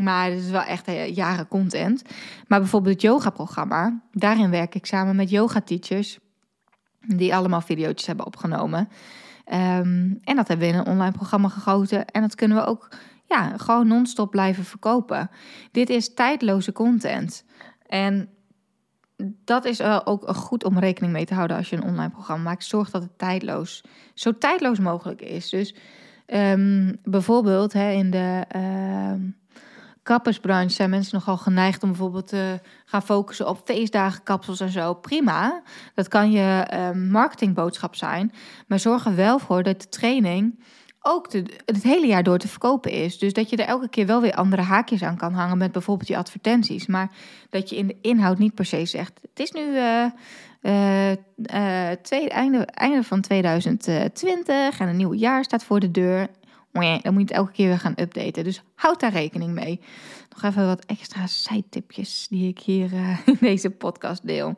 Maar 0.02 0.30
het 0.30 0.40
is 0.40 0.50
wel 0.50 0.62
echt 0.62 0.88
uh, 0.88 1.16
jaren 1.16 1.48
content. 1.48 2.02
Maar 2.48 2.60
bijvoorbeeld 2.60 2.94
het 2.94 3.04
yoga-programma, 3.04 4.02
daarin 4.12 4.50
werk 4.50 4.76
ik 4.76 4.86
samen 4.86 5.16
met 5.16 5.30
yoga-teachers, 5.30 6.20
die 7.00 7.36
allemaal 7.36 7.62
video's 7.62 8.06
hebben 8.06 8.26
opgenomen. 8.26 8.90
Ehm, 9.46 10.14
en 10.24 10.36
dat 10.36 10.48
hebben 10.48 10.68
we 10.68 10.74
in 10.74 10.80
een 10.80 10.88
online 10.88 11.12
programma 11.12 11.50
gegoten. 11.50 12.06
En 12.06 12.22
dat 12.22 12.36
kunnen 12.36 12.58
we 12.58 12.66
ook 12.66 12.90
ja, 13.34 13.58
gewoon 13.58 13.88
non-stop 13.88 14.32
blijven 14.32 14.64
verkopen. 14.64 15.30
Dit 15.72 15.90
is 15.90 16.14
tijdloze 16.14 16.72
content. 16.72 17.46
En 17.88 18.30
dat 19.46 19.66
is 19.66 19.82
ook 19.82 20.36
goed 20.36 20.64
om 20.64 20.80
rekening 20.80 21.14
mee 21.14 21.26
te 21.26 21.34
houden 21.34 21.58
als 21.58 21.70
je 21.70 21.76
een 21.76 21.84
online 21.84 22.10
programma 22.10 22.44
maakt. 22.44 22.66
Zorg 22.66 22.90
dat 22.90 23.02
het 23.02 23.18
tijdloos, 23.18 23.84
zo 24.14 24.38
tijdloos 24.38 24.80
mogelijk 24.80 25.22
is. 25.22 25.50
Dus 25.50 25.76
um, 26.28 26.98
bijvoorbeeld 27.04 27.74
hè, 27.74 27.92
in 27.92 28.12
de 28.12 28.46
uh, 28.56 29.30
kappersbranche 30.04 30.76
zijn 30.76 30.90
mensen 30.90 31.16
nogal 31.16 31.38
geneigd 31.38 31.84
om 31.84 31.90
bijvoorbeeld 31.90 32.28
te 32.28 32.60
gaan 32.86 33.04
focussen 33.04 33.50
op 33.50 33.62
feestdagen, 33.66 34.24
kapsels 34.24 34.60
en 34.60 34.70
zo. 34.70 34.94
Prima, 34.94 35.62
dat 35.94 36.08
kan 36.08 36.32
je 36.32 36.68
uh, 36.74 36.92
marketingboodschap 36.92 37.96
zijn. 37.96 38.32
Maar 38.68 38.80
zorg 38.80 39.06
er 39.06 39.16
wel 39.16 39.40
voor 39.40 39.64
dat 39.64 39.82
de 39.82 39.90
training 39.90 40.64
ook 41.06 41.34
het 41.66 41.84
hele 41.84 42.08
jaar 42.08 42.24
door 42.24 42.38
te 42.38 42.48
verkopen 42.48 42.92
is. 42.92 43.18
Dus 43.18 43.34
dat 43.34 43.50
je 43.50 43.58
er 43.58 43.68
elke 43.68 43.90
keer 43.90 44.06
wel 44.06 44.22
weer 44.22 44.34
andere 44.34 44.62
haakjes 44.62 45.04
aan 45.04 45.18
kan 45.18 45.34
hangen 45.34 45.58
met 45.58 45.72
bijvoorbeeld 45.72 46.08
je 46.08 46.18
advertenties. 46.18 46.86
Maar 46.86 47.12
dat 47.50 47.70
je 47.70 47.76
in 47.76 47.88
de 47.88 47.98
inhoud 48.02 48.38
niet 48.38 48.54
per 48.54 48.66
se 48.66 48.86
zegt: 48.86 49.20
het 49.22 49.40
is 49.40 49.52
nu 49.52 49.62
uh, 49.62 50.06
uh, 50.62 51.92
tweede, 52.02 52.30
einde, 52.30 52.66
einde 52.66 53.04
van 53.04 53.22
2020 53.22 54.80
en 54.80 54.88
een 54.88 54.98
nieuw 54.98 55.14
jaar 55.14 55.44
staat 55.44 55.64
voor 55.64 55.80
de 55.80 55.92
deur. 55.92 56.28
Dan 56.72 57.00
moet 57.04 57.14
je 57.14 57.20
het 57.20 57.32
elke 57.32 57.52
keer 57.52 57.68
weer 57.68 57.80
gaan 57.80 58.00
updaten. 58.00 58.44
Dus 58.44 58.64
houd 58.76 59.00
daar 59.00 59.12
rekening 59.12 59.54
mee. 59.54 59.80
Nog 60.30 60.44
even 60.44 60.68
wat 60.68 60.86
extra 60.86 61.28
zijtipjes 61.28 62.28
die 62.30 62.48
ik 62.48 62.60
hier 62.60 62.92
in 63.26 63.38
deze 63.40 63.70
podcast 63.70 64.28
deel. 64.28 64.56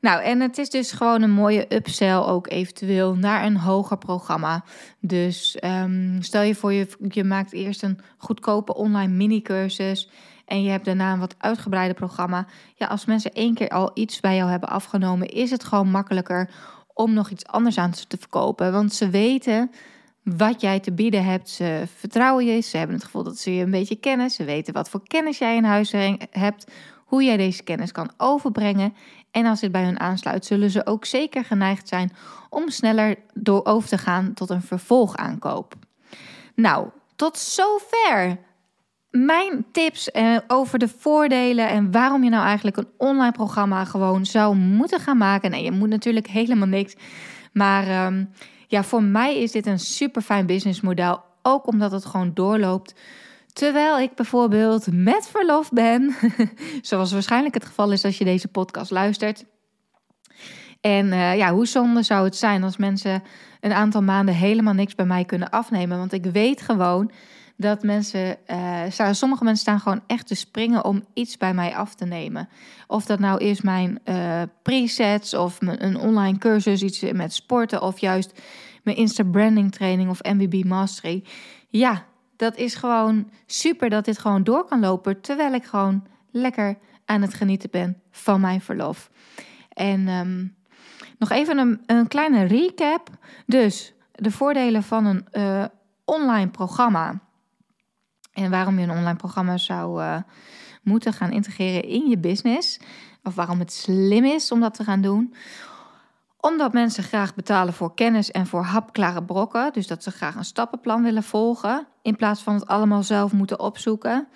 Nou, 0.00 0.22
en 0.22 0.40
het 0.40 0.58
is 0.58 0.70
dus 0.70 0.92
gewoon 0.92 1.22
een 1.22 1.30
mooie 1.30 1.74
upsell 1.74 2.16
ook 2.16 2.50
eventueel 2.50 3.14
naar 3.14 3.44
een 3.44 3.56
hoger 3.56 3.98
programma. 3.98 4.64
Dus 5.00 5.58
um, 5.64 6.22
stel 6.22 6.42
je 6.42 6.54
voor, 6.54 6.72
je, 6.72 6.88
je 7.08 7.24
maakt 7.24 7.52
eerst 7.52 7.82
een 7.82 7.98
goedkope 8.16 8.74
online 8.74 9.12
mini-cursus 9.12 10.10
en 10.46 10.62
je 10.62 10.70
hebt 10.70 10.84
daarna 10.84 11.12
een 11.12 11.18
wat 11.18 11.34
uitgebreide 11.38 11.94
programma. 11.94 12.46
Ja, 12.74 12.86
als 12.86 13.04
mensen 13.04 13.32
één 13.32 13.54
keer 13.54 13.68
al 13.68 13.90
iets 13.94 14.20
bij 14.20 14.36
jou 14.36 14.50
hebben 14.50 14.68
afgenomen, 14.68 15.28
is 15.28 15.50
het 15.50 15.64
gewoon 15.64 15.90
makkelijker 15.90 16.50
om 16.94 17.12
nog 17.12 17.30
iets 17.30 17.46
anders 17.46 17.78
aan 17.78 17.90
te 17.90 18.16
verkopen. 18.18 18.72
Want 18.72 18.94
ze 18.94 19.10
weten 19.10 19.70
wat 20.22 20.60
jij 20.60 20.80
te 20.80 20.92
bieden 20.92 21.24
hebt. 21.24 21.48
Ze 21.48 21.82
vertrouwen 21.96 22.44
je, 22.44 22.60
ze 22.60 22.76
hebben 22.76 22.96
het 22.96 23.04
gevoel 23.04 23.22
dat 23.22 23.38
ze 23.38 23.54
je 23.54 23.62
een 23.62 23.70
beetje 23.70 23.96
kennen. 23.96 24.30
Ze 24.30 24.44
weten 24.44 24.74
wat 24.74 24.90
voor 24.90 25.06
kennis 25.06 25.38
jij 25.38 25.56
in 25.56 25.64
huis 25.64 25.92
hebt, 26.30 26.66
hoe 27.04 27.24
jij 27.24 27.36
deze 27.36 27.62
kennis 27.62 27.92
kan 27.92 28.10
overbrengen. 28.16 28.94
En 29.38 29.46
als 29.46 29.60
dit 29.60 29.72
bij 29.72 29.84
hun 29.84 30.00
aansluit, 30.00 30.44
zullen 30.44 30.70
ze 30.70 30.86
ook 30.86 31.04
zeker 31.04 31.44
geneigd 31.44 31.88
zijn 31.88 32.12
om 32.48 32.68
sneller 32.68 33.16
door 33.34 33.64
over 33.64 33.88
te 33.88 33.98
gaan 33.98 34.34
tot 34.34 34.50
een 34.50 34.62
vervolgaankoop. 34.62 35.74
Nou, 36.54 36.88
tot 37.16 37.38
zover 37.38 38.38
mijn 39.10 39.66
tips 39.72 40.10
eh, 40.10 40.36
over 40.46 40.78
de 40.78 40.88
voordelen 40.88 41.68
en 41.68 41.90
waarom 41.90 42.24
je 42.24 42.30
nou 42.30 42.44
eigenlijk 42.44 42.76
een 42.76 42.88
online 42.96 43.32
programma 43.32 43.84
gewoon 43.84 44.26
zou 44.26 44.56
moeten 44.56 45.00
gaan 45.00 45.18
maken. 45.18 45.50
Nee, 45.50 45.64
je 45.64 45.72
moet 45.72 45.88
natuurlijk 45.88 46.26
helemaal 46.26 46.68
niks. 46.68 46.96
Maar 47.52 47.86
ehm, 47.86 48.24
ja, 48.66 48.84
voor 48.84 49.02
mij 49.02 49.38
is 49.38 49.52
dit 49.52 49.66
een 49.66 49.78
super 49.78 50.22
fijn 50.22 50.46
businessmodel. 50.46 51.20
Ook 51.42 51.66
omdat 51.66 51.92
het 51.92 52.04
gewoon 52.04 52.30
doorloopt 52.34 52.94
Terwijl 53.52 53.98
ik 53.98 54.14
bijvoorbeeld 54.14 54.86
met 54.92 55.28
verlof 55.28 55.70
ben, 55.70 56.14
zoals 56.82 57.12
waarschijnlijk 57.12 57.54
het 57.54 57.64
geval 57.64 57.92
is 57.92 58.04
als 58.04 58.18
je 58.18 58.24
deze 58.24 58.48
podcast 58.48 58.90
luistert. 58.90 59.44
En 60.80 61.06
uh, 61.06 61.36
ja, 61.36 61.52
hoe 61.52 61.66
zonde 61.66 62.02
zou 62.02 62.24
het 62.24 62.36
zijn 62.36 62.62
als 62.62 62.76
mensen 62.76 63.22
een 63.60 63.72
aantal 63.72 64.02
maanden 64.02 64.34
helemaal 64.34 64.74
niks 64.74 64.94
bij 64.94 65.06
mij 65.06 65.24
kunnen 65.24 65.50
afnemen? 65.50 65.98
Want 65.98 66.12
ik 66.12 66.24
weet 66.24 66.62
gewoon 66.62 67.10
dat 67.56 67.82
mensen, 67.82 68.36
uh, 68.50 69.12
sommige 69.12 69.44
mensen 69.44 69.62
staan 69.62 69.80
gewoon 69.80 70.02
echt 70.06 70.26
te 70.26 70.34
springen 70.34 70.84
om 70.84 71.04
iets 71.14 71.36
bij 71.36 71.54
mij 71.54 71.74
af 71.74 71.94
te 71.94 72.04
nemen. 72.04 72.48
Of 72.86 73.04
dat 73.04 73.18
nou 73.18 73.44
is 73.44 73.60
mijn 73.60 74.00
uh, 74.04 74.42
presets 74.62 75.34
of 75.34 75.58
een 75.60 75.98
online 75.98 76.38
cursus, 76.38 76.82
iets 76.82 77.12
met 77.12 77.32
sporten 77.32 77.82
of 77.82 77.98
juist 77.98 78.40
mijn 78.82 78.96
Insta 78.96 79.24
branding 79.24 79.72
training 79.72 80.10
of 80.10 80.22
MBB 80.22 80.64
mastery. 80.64 81.24
Ja, 81.68 82.04
dat 82.38 82.56
is 82.56 82.74
gewoon 82.74 83.30
super 83.46 83.90
dat 83.90 84.04
dit 84.04 84.18
gewoon 84.18 84.44
door 84.44 84.64
kan 84.64 84.80
lopen. 84.80 85.20
Terwijl 85.20 85.52
ik 85.52 85.64
gewoon 85.64 86.06
lekker 86.30 86.78
aan 87.04 87.22
het 87.22 87.34
genieten 87.34 87.70
ben 87.70 88.00
van 88.10 88.40
mijn 88.40 88.60
verlof. 88.60 89.10
En 89.72 90.08
ehm, 90.08 90.46
nog 91.18 91.30
even 91.30 91.58
een, 91.58 91.82
een, 91.86 92.08
kleine 92.08 92.44
recap. 92.44 93.10
Dus 93.46 93.92
de 94.12 94.30
voordelen 94.30 94.82
van 94.82 95.06
een 95.06 95.26
uh, 95.32 95.64
online 96.04 96.48
programma. 96.50 97.20
En 98.32 98.50
waarom 98.50 98.78
je 98.78 98.84
een 98.84 98.96
online 98.96 99.16
programma 99.16 99.56
zou 99.56 100.02
uh, 100.02 100.16
moeten 100.82 101.12
gaan 101.12 101.32
integreren 101.32 101.84
in 101.84 102.08
je 102.08 102.18
business. 102.18 102.80
Of 103.22 103.34
waarom 103.34 103.58
het 103.58 103.72
slim 103.72 104.24
is 104.24 104.52
om 104.52 104.60
dat 104.60 104.74
te 104.74 104.84
gaan 104.84 105.00
doen 105.00 105.34
omdat 106.40 106.72
mensen 106.72 107.02
graag 107.02 107.34
betalen 107.34 107.74
voor 107.74 107.94
kennis 107.94 108.30
en 108.30 108.46
voor 108.46 108.62
hapklare 108.62 109.22
brokken. 109.22 109.72
Dus 109.72 109.86
dat 109.86 110.02
ze 110.02 110.10
graag 110.10 110.34
een 110.34 110.44
stappenplan 110.44 111.02
willen 111.02 111.22
volgen. 111.22 111.86
In 112.02 112.16
plaats 112.16 112.42
van 112.42 112.54
het 112.54 112.66
allemaal 112.66 113.02
zelf 113.02 113.32
moeten 113.32 113.60
opzoeken. 113.60 114.28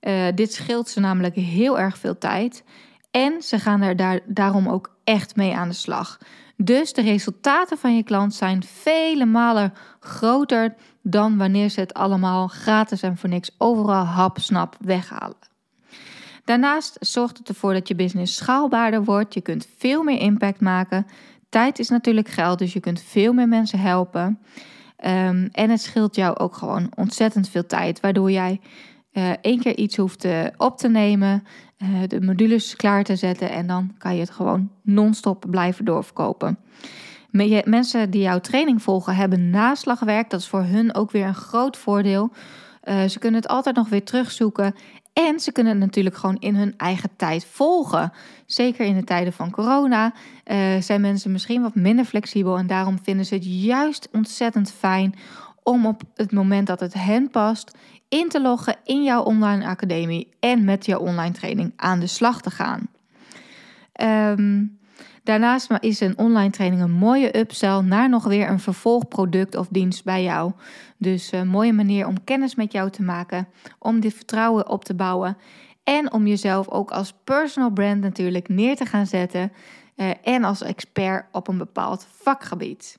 Uh, 0.00 0.24
dit 0.34 0.52
scheelt 0.52 0.88
ze 0.88 1.00
namelijk 1.00 1.34
heel 1.34 1.78
erg 1.78 1.98
veel 1.98 2.18
tijd. 2.18 2.64
En 3.10 3.42
ze 3.42 3.58
gaan 3.58 3.82
er 3.82 3.96
daar, 3.96 4.20
daarom 4.26 4.68
ook 4.68 4.96
echt 5.04 5.36
mee 5.36 5.54
aan 5.54 5.68
de 5.68 5.74
slag. 5.74 6.18
Dus 6.56 6.92
de 6.92 7.02
resultaten 7.02 7.78
van 7.78 7.96
je 7.96 8.02
klant 8.02 8.34
zijn 8.34 8.62
vele 8.62 9.24
malen 9.24 9.74
groter 10.00 10.74
dan 11.02 11.36
wanneer 11.36 11.68
ze 11.68 11.80
het 11.80 11.94
allemaal 11.94 12.48
gratis 12.48 13.02
en 13.02 13.16
voor 13.16 13.28
niks 13.28 13.54
overal 13.58 14.04
hapsnap 14.04 14.76
weghalen. 14.80 15.50
Daarnaast 16.44 16.96
zorgt 17.00 17.38
het 17.38 17.48
ervoor 17.48 17.72
dat 17.72 17.88
je 17.88 17.94
business 17.94 18.36
schaalbaarder 18.36 19.04
wordt. 19.04 19.34
Je 19.34 19.40
kunt 19.40 19.68
veel 19.78 20.02
meer 20.02 20.18
impact 20.18 20.60
maken. 20.60 21.06
Tijd 21.52 21.78
is 21.78 21.88
natuurlijk 21.88 22.28
geld, 22.28 22.58
dus 22.58 22.72
je 22.72 22.80
kunt 22.80 23.02
veel 23.02 23.32
meer 23.32 23.48
mensen 23.48 23.78
helpen. 23.78 24.38
Ehm, 24.96 25.48
en 25.52 25.70
het 25.70 25.80
scheelt 25.80 26.14
jou 26.14 26.36
ook 26.36 26.54
gewoon 26.54 26.92
ontzettend 26.94 27.48
veel 27.48 27.66
tijd, 27.66 28.00
waardoor 28.00 28.30
jij 28.30 28.60
uh, 29.12 29.30
één 29.40 29.60
keer 29.60 29.76
iets 29.76 29.96
hoeft 29.96 30.24
uh, 30.24 30.44
op 30.56 30.78
te 30.78 30.88
nemen, 30.88 31.44
uh, 31.78 31.88
de 32.06 32.20
modules 32.20 32.76
klaar 32.76 33.04
te 33.04 33.16
zetten 33.16 33.50
en 33.50 33.66
dan 33.66 33.94
kan 33.98 34.14
je 34.14 34.20
het 34.20 34.30
gewoon 34.30 34.70
non-stop 34.82 35.44
blijven 35.50 35.84
doorverkopen. 35.84 36.58
Mensen 37.64 38.10
die 38.10 38.22
jouw 38.22 38.40
training 38.40 38.82
volgen 38.82 39.16
hebben 39.16 39.50
naslagwerk, 39.50 40.30
dat 40.30 40.40
is 40.40 40.48
voor 40.48 40.62
hun 40.62 40.94
ook 40.94 41.10
weer 41.10 41.26
een 41.26 41.34
groot 41.34 41.76
voordeel. 41.76 42.32
ze 43.08 43.18
kunnen 43.18 43.40
het 43.40 43.50
altijd 43.50 43.76
nog 43.76 43.88
weer 43.88 44.04
terugzoeken 44.04 44.74
en 45.12 45.40
ze 45.40 45.52
kunnen 45.52 45.72
het 45.72 45.82
natuurlijk 45.82 46.16
gewoon 46.16 46.36
in 46.38 46.54
hun 46.54 46.74
eigen 46.76 47.10
tijd 47.16 47.44
volgen. 47.44 48.12
Zeker 48.46 48.86
in 48.86 48.94
de 48.94 49.04
tijden 49.04 49.32
van 49.32 49.50
corona 49.50 50.12
uh, 50.46 50.80
zijn 50.80 51.00
mensen 51.00 51.32
misschien 51.32 51.62
wat 51.62 51.74
minder 51.74 52.04
flexibel. 52.04 52.58
En 52.58 52.66
daarom 52.66 52.98
vinden 53.02 53.26
ze 53.26 53.34
het 53.34 53.62
juist 53.62 54.08
ontzettend 54.12 54.72
fijn 54.72 55.14
om 55.62 55.86
op 55.86 56.02
het 56.14 56.32
moment 56.32 56.66
dat 56.66 56.80
het 56.80 56.94
hen 56.94 57.30
past 57.30 57.76
in 58.08 58.28
te 58.28 58.40
loggen 58.40 58.76
in 58.84 59.02
jouw 59.02 59.22
online 59.22 59.66
academie 59.66 60.28
en 60.40 60.64
met 60.64 60.86
jouw 60.86 61.00
online 61.00 61.34
training 61.34 61.72
aan 61.76 62.00
de 62.00 62.06
slag 62.06 62.40
te 62.40 62.50
gaan. 62.50 62.88
Um, 64.00 64.78
Daarnaast 65.22 65.70
is 65.80 66.00
een 66.00 66.18
online 66.18 66.50
training 66.50 66.82
een 66.82 66.90
mooie 66.90 67.38
upsell 67.38 67.80
naar 67.80 68.08
nog 68.08 68.24
weer 68.24 68.48
een 68.48 68.60
vervolgproduct 68.60 69.56
of 69.56 69.66
dienst 69.70 70.04
bij 70.04 70.22
jou. 70.22 70.52
Dus 70.96 71.32
een 71.32 71.48
mooie 71.48 71.72
manier 71.72 72.06
om 72.06 72.24
kennis 72.24 72.54
met 72.54 72.72
jou 72.72 72.90
te 72.90 73.02
maken, 73.02 73.48
om 73.78 74.00
dit 74.00 74.14
vertrouwen 74.14 74.68
op 74.68 74.84
te 74.84 74.94
bouwen 74.94 75.36
en 75.84 76.12
om 76.12 76.26
jezelf 76.26 76.68
ook 76.68 76.90
als 76.90 77.14
personal 77.24 77.70
brand 77.70 78.00
natuurlijk 78.00 78.48
neer 78.48 78.76
te 78.76 78.86
gaan 78.86 79.06
zetten 79.06 79.52
eh, 79.96 80.10
en 80.22 80.44
als 80.44 80.62
expert 80.62 81.26
op 81.32 81.48
een 81.48 81.58
bepaald 81.58 82.06
vakgebied. 82.10 82.98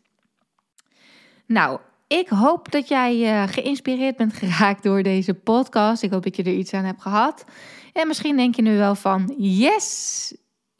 Nou, 1.46 1.80
ik 2.08 2.28
hoop 2.28 2.72
dat 2.72 2.88
jij 2.88 3.16
uh, 3.16 3.48
geïnspireerd 3.48 4.18
bent 4.18 4.34
geraakt 4.34 4.84
door 4.84 5.04
deze 5.04 5.34
podcast. 5.34 6.04
Ik 6.04 6.12
hoop 6.12 6.24
dat 6.24 6.36
je 6.36 6.44
er 6.44 6.54
iets 6.54 6.74
aan 6.74 6.86
hebt 6.86 7.02
gehad. 7.02 7.46
En 7.94 8.08
misschien 8.08 8.36
denk 8.36 8.56
je 8.56 8.62
nu 8.62 8.78
wel 8.78 8.96
van: 8.96 9.34
yes, 9.38 10.36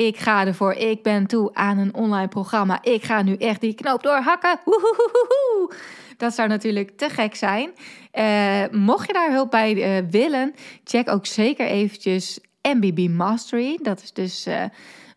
ik 0.06 0.18
ga 0.18 0.46
ervoor. 0.46 0.74
Ik 0.74 1.04
ben 1.04 1.28
toe 1.28 1.54
aan 1.54 1.78
een 1.78 1.94
online 1.94 2.28
programma. 2.28 2.80
Ik 2.82 3.04
ga 3.04 3.22
nu 3.22 3.36
echt 3.36 3.62
die 3.62 3.74
knoop 3.74 4.04
doorhakken. 4.04 4.60
Woehoehoehoe. 4.66 5.74
Dat 6.18 6.34
zou 6.34 6.48
natuurlijk 6.48 6.98
te 6.98 7.10
gek 7.10 7.36
zijn. 7.36 7.70
Uh, 8.14 8.80
mocht 8.80 9.08
je 9.08 9.14
daar 9.14 9.32
hulp 9.32 9.52
bij 9.52 10.02
uh, 10.02 10.10
willen, 10.10 10.54
check 10.84 11.10
ook 11.10 11.26
zeker 11.26 11.68
eventjes 11.68 12.40
MBB 12.62 13.10
Mastery. 13.10 13.80
Dat 13.82 14.02
is 14.02 14.14
dus 14.14 14.48
uh, 14.48 14.64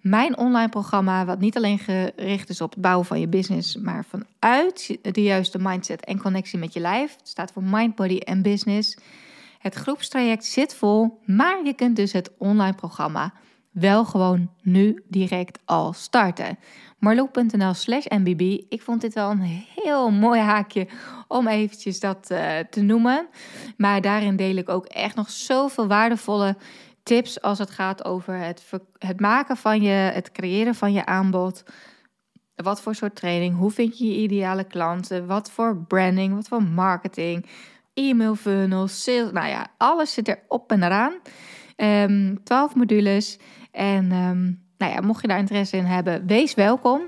mijn 0.00 0.38
online 0.38 0.68
programma, 0.68 1.24
wat 1.24 1.40
niet 1.40 1.56
alleen 1.56 1.78
gericht 1.78 2.48
is 2.48 2.60
op 2.60 2.70
het 2.70 2.80
bouwen 2.80 3.06
van 3.06 3.20
je 3.20 3.28
business, 3.28 3.76
maar 3.76 4.04
vanuit 4.04 4.98
de 5.02 5.22
juiste 5.22 5.58
mindset 5.58 6.04
en 6.04 6.20
connectie 6.20 6.58
met 6.58 6.72
je 6.72 6.80
lijf. 6.80 7.16
Het 7.18 7.28
staat 7.28 7.52
voor 7.52 7.62
Mind, 7.62 7.94
Body 7.94 8.18
en 8.18 8.42
Business. 8.42 8.96
Het 9.58 9.74
groepstraject 9.74 10.44
zit 10.44 10.74
vol, 10.74 11.18
maar 11.24 11.64
je 11.64 11.74
kunt 11.74 11.96
dus 11.96 12.12
het 12.12 12.30
online 12.38 12.74
programma 12.74 13.32
wel 13.78 14.04
gewoon 14.04 14.50
nu 14.62 15.02
direct 15.08 15.58
al 15.64 15.92
starten. 15.92 16.58
Marloek.nl 16.98 17.74
slash 17.74 18.06
mbb. 18.08 18.40
Ik 18.68 18.82
vond 18.82 19.00
dit 19.00 19.14
wel 19.14 19.30
een 19.30 19.64
heel 19.74 20.10
mooi 20.10 20.40
haakje 20.40 20.88
om 21.28 21.48
eventjes 21.48 22.00
dat 22.00 22.28
uh, 22.32 22.58
te 22.70 22.80
noemen. 22.80 23.26
Maar 23.76 24.00
daarin 24.00 24.36
deel 24.36 24.56
ik 24.56 24.68
ook 24.68 24.86
echt 24.86 25.14
nog 25.14 25.30
zoveel 25.30 25.86
waardevolle 25.86 26.56
tips 27.02 27.40
als 27.40 27.58
het 27.58 27.70
gaat 27.70 28.04
over 28.04 28.34
het, 28.34 28.70
het 28.98 29.20
maken 29.20 29.56
van 29.56 29.82
je, 29.82 29.90
het 29.90 30.32
creëren 30.32 30.74
van 30.74 30.92
je 30.92 31.06
aanbod. 31.06 31.62
Wat 32.54 32.80
voor 32.80 32.94
soort 32.94 33.16
training? 33.16 33.56
Hoe 33.56 33.70
vind 33.70 33.98
je 33.98 34.06
je 34.06 34.16
ideale 34.16 34.64
klanten? 34.64 35.26
Wat 35.26 35.50
voor 35.50 35.76
branding? 35.76 36.34
Wat 36.34 36.48
voor 36.48 36.62
marketing? 36.62 37.46
E-mail 37.94 38.34
funnels, 38.34 39.02
sales. 39.02 39.32
Nou 39.32 39.48
ja, 39.48 39.66
alles 39.76 40.12
zit 40.12 40.28
er 40.28 40.38
op 40.48 40.72
en 40.72 40.82
eraan. 40.82 41.14
Um, 41.76 42.42
12 42.44 42.74
modules. 42.74 43.38
En 43.76 44.12
um, 44.12 44.62
nou 44.78 44.92
ja, 44.92 45.00
mocht 45.00 45.20
je 45.20 45.28
daar 45.28 45.38
interesse 45.38 45.76
in 45.76 45.84
hebben, 45.84 46.26
wees 46.26 46.54
welkom. 46.54 47.02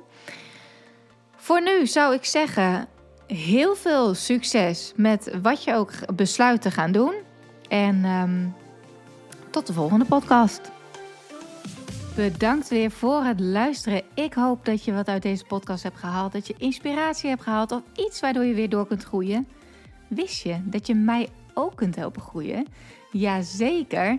Voor 1.37 1.63
nu 1.63 1.87
zou 1.87 2.15
ik 2.15 2.25
zeggen, 2.25 2.87
heel 3.27 3.75
veel 3.75 4.15
succes 4.15 4.93
met 4.97 5.39
wat 5.43 5.65
je 5.65 5.75
ook 5.75 5.93
besluit 6.15 6.63
te 6.63 6.71
gaan 6.71 6.93
doen. 6.93 7.15
En 7.69 8.05
um, 8.05 8.55
tot 9.51 9.67
de 9.67 9.73
volgende 9.73 10.05
podcast. 10.05 10.61
Bedankt 12.17 12.69
weer 12.69 12.91
voor 12.91 13.25
het 13.25 13.41
luisteren. 13.41 14.03
Ik 14.15 14.35
hoop 14.35 14.65
dat 14.65 14.85
je 14.85 14.93
wat 14.93 15.09
uit 15.09 15.23
deze 15.23 15.45
podcast 15.45 15.83
hebt 15.83 15.99
gehaald. 15.99 16.33
Dat 16.33 16.47
je 16.47 16.55
inspiratie 16.59 17.29
hebt 17.29 17.43
gehaald 17.43 17.73
of 17.73 17.83
iets 17.95 18.21
waardoor 18.21 18.45
je 18.45 18.55
weer 18.55 18.69
door 18.69 18.87
kunt 18.87 19.05
groeien. 19.05 19.49
Wist 20.09 20.43
je 20.43 20.57
dat 20.65 20.87
je 20.87 20.95
mij 20.95 21.29
ook 21.55 21.77
kunt 21.77 21.97
helpen 21.97 22.23
groeien? 22.23 22.67
Jazeker. 23.13 24.19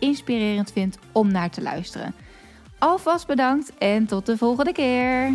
inspirerend 0.00 0.72
vindt 0.72 0.98
om 1.12 1.32
naar 1.32 1.50
te 1.50 1.62
luisteren. 1.62 2.14
Alvast 2.78 3.26
bedankt 3.26 3.72
en 3.78 4.06
tot 4.06 4.26
de 4.26 4.36
volgende 4.36 4.72
keer. 4.72 5.32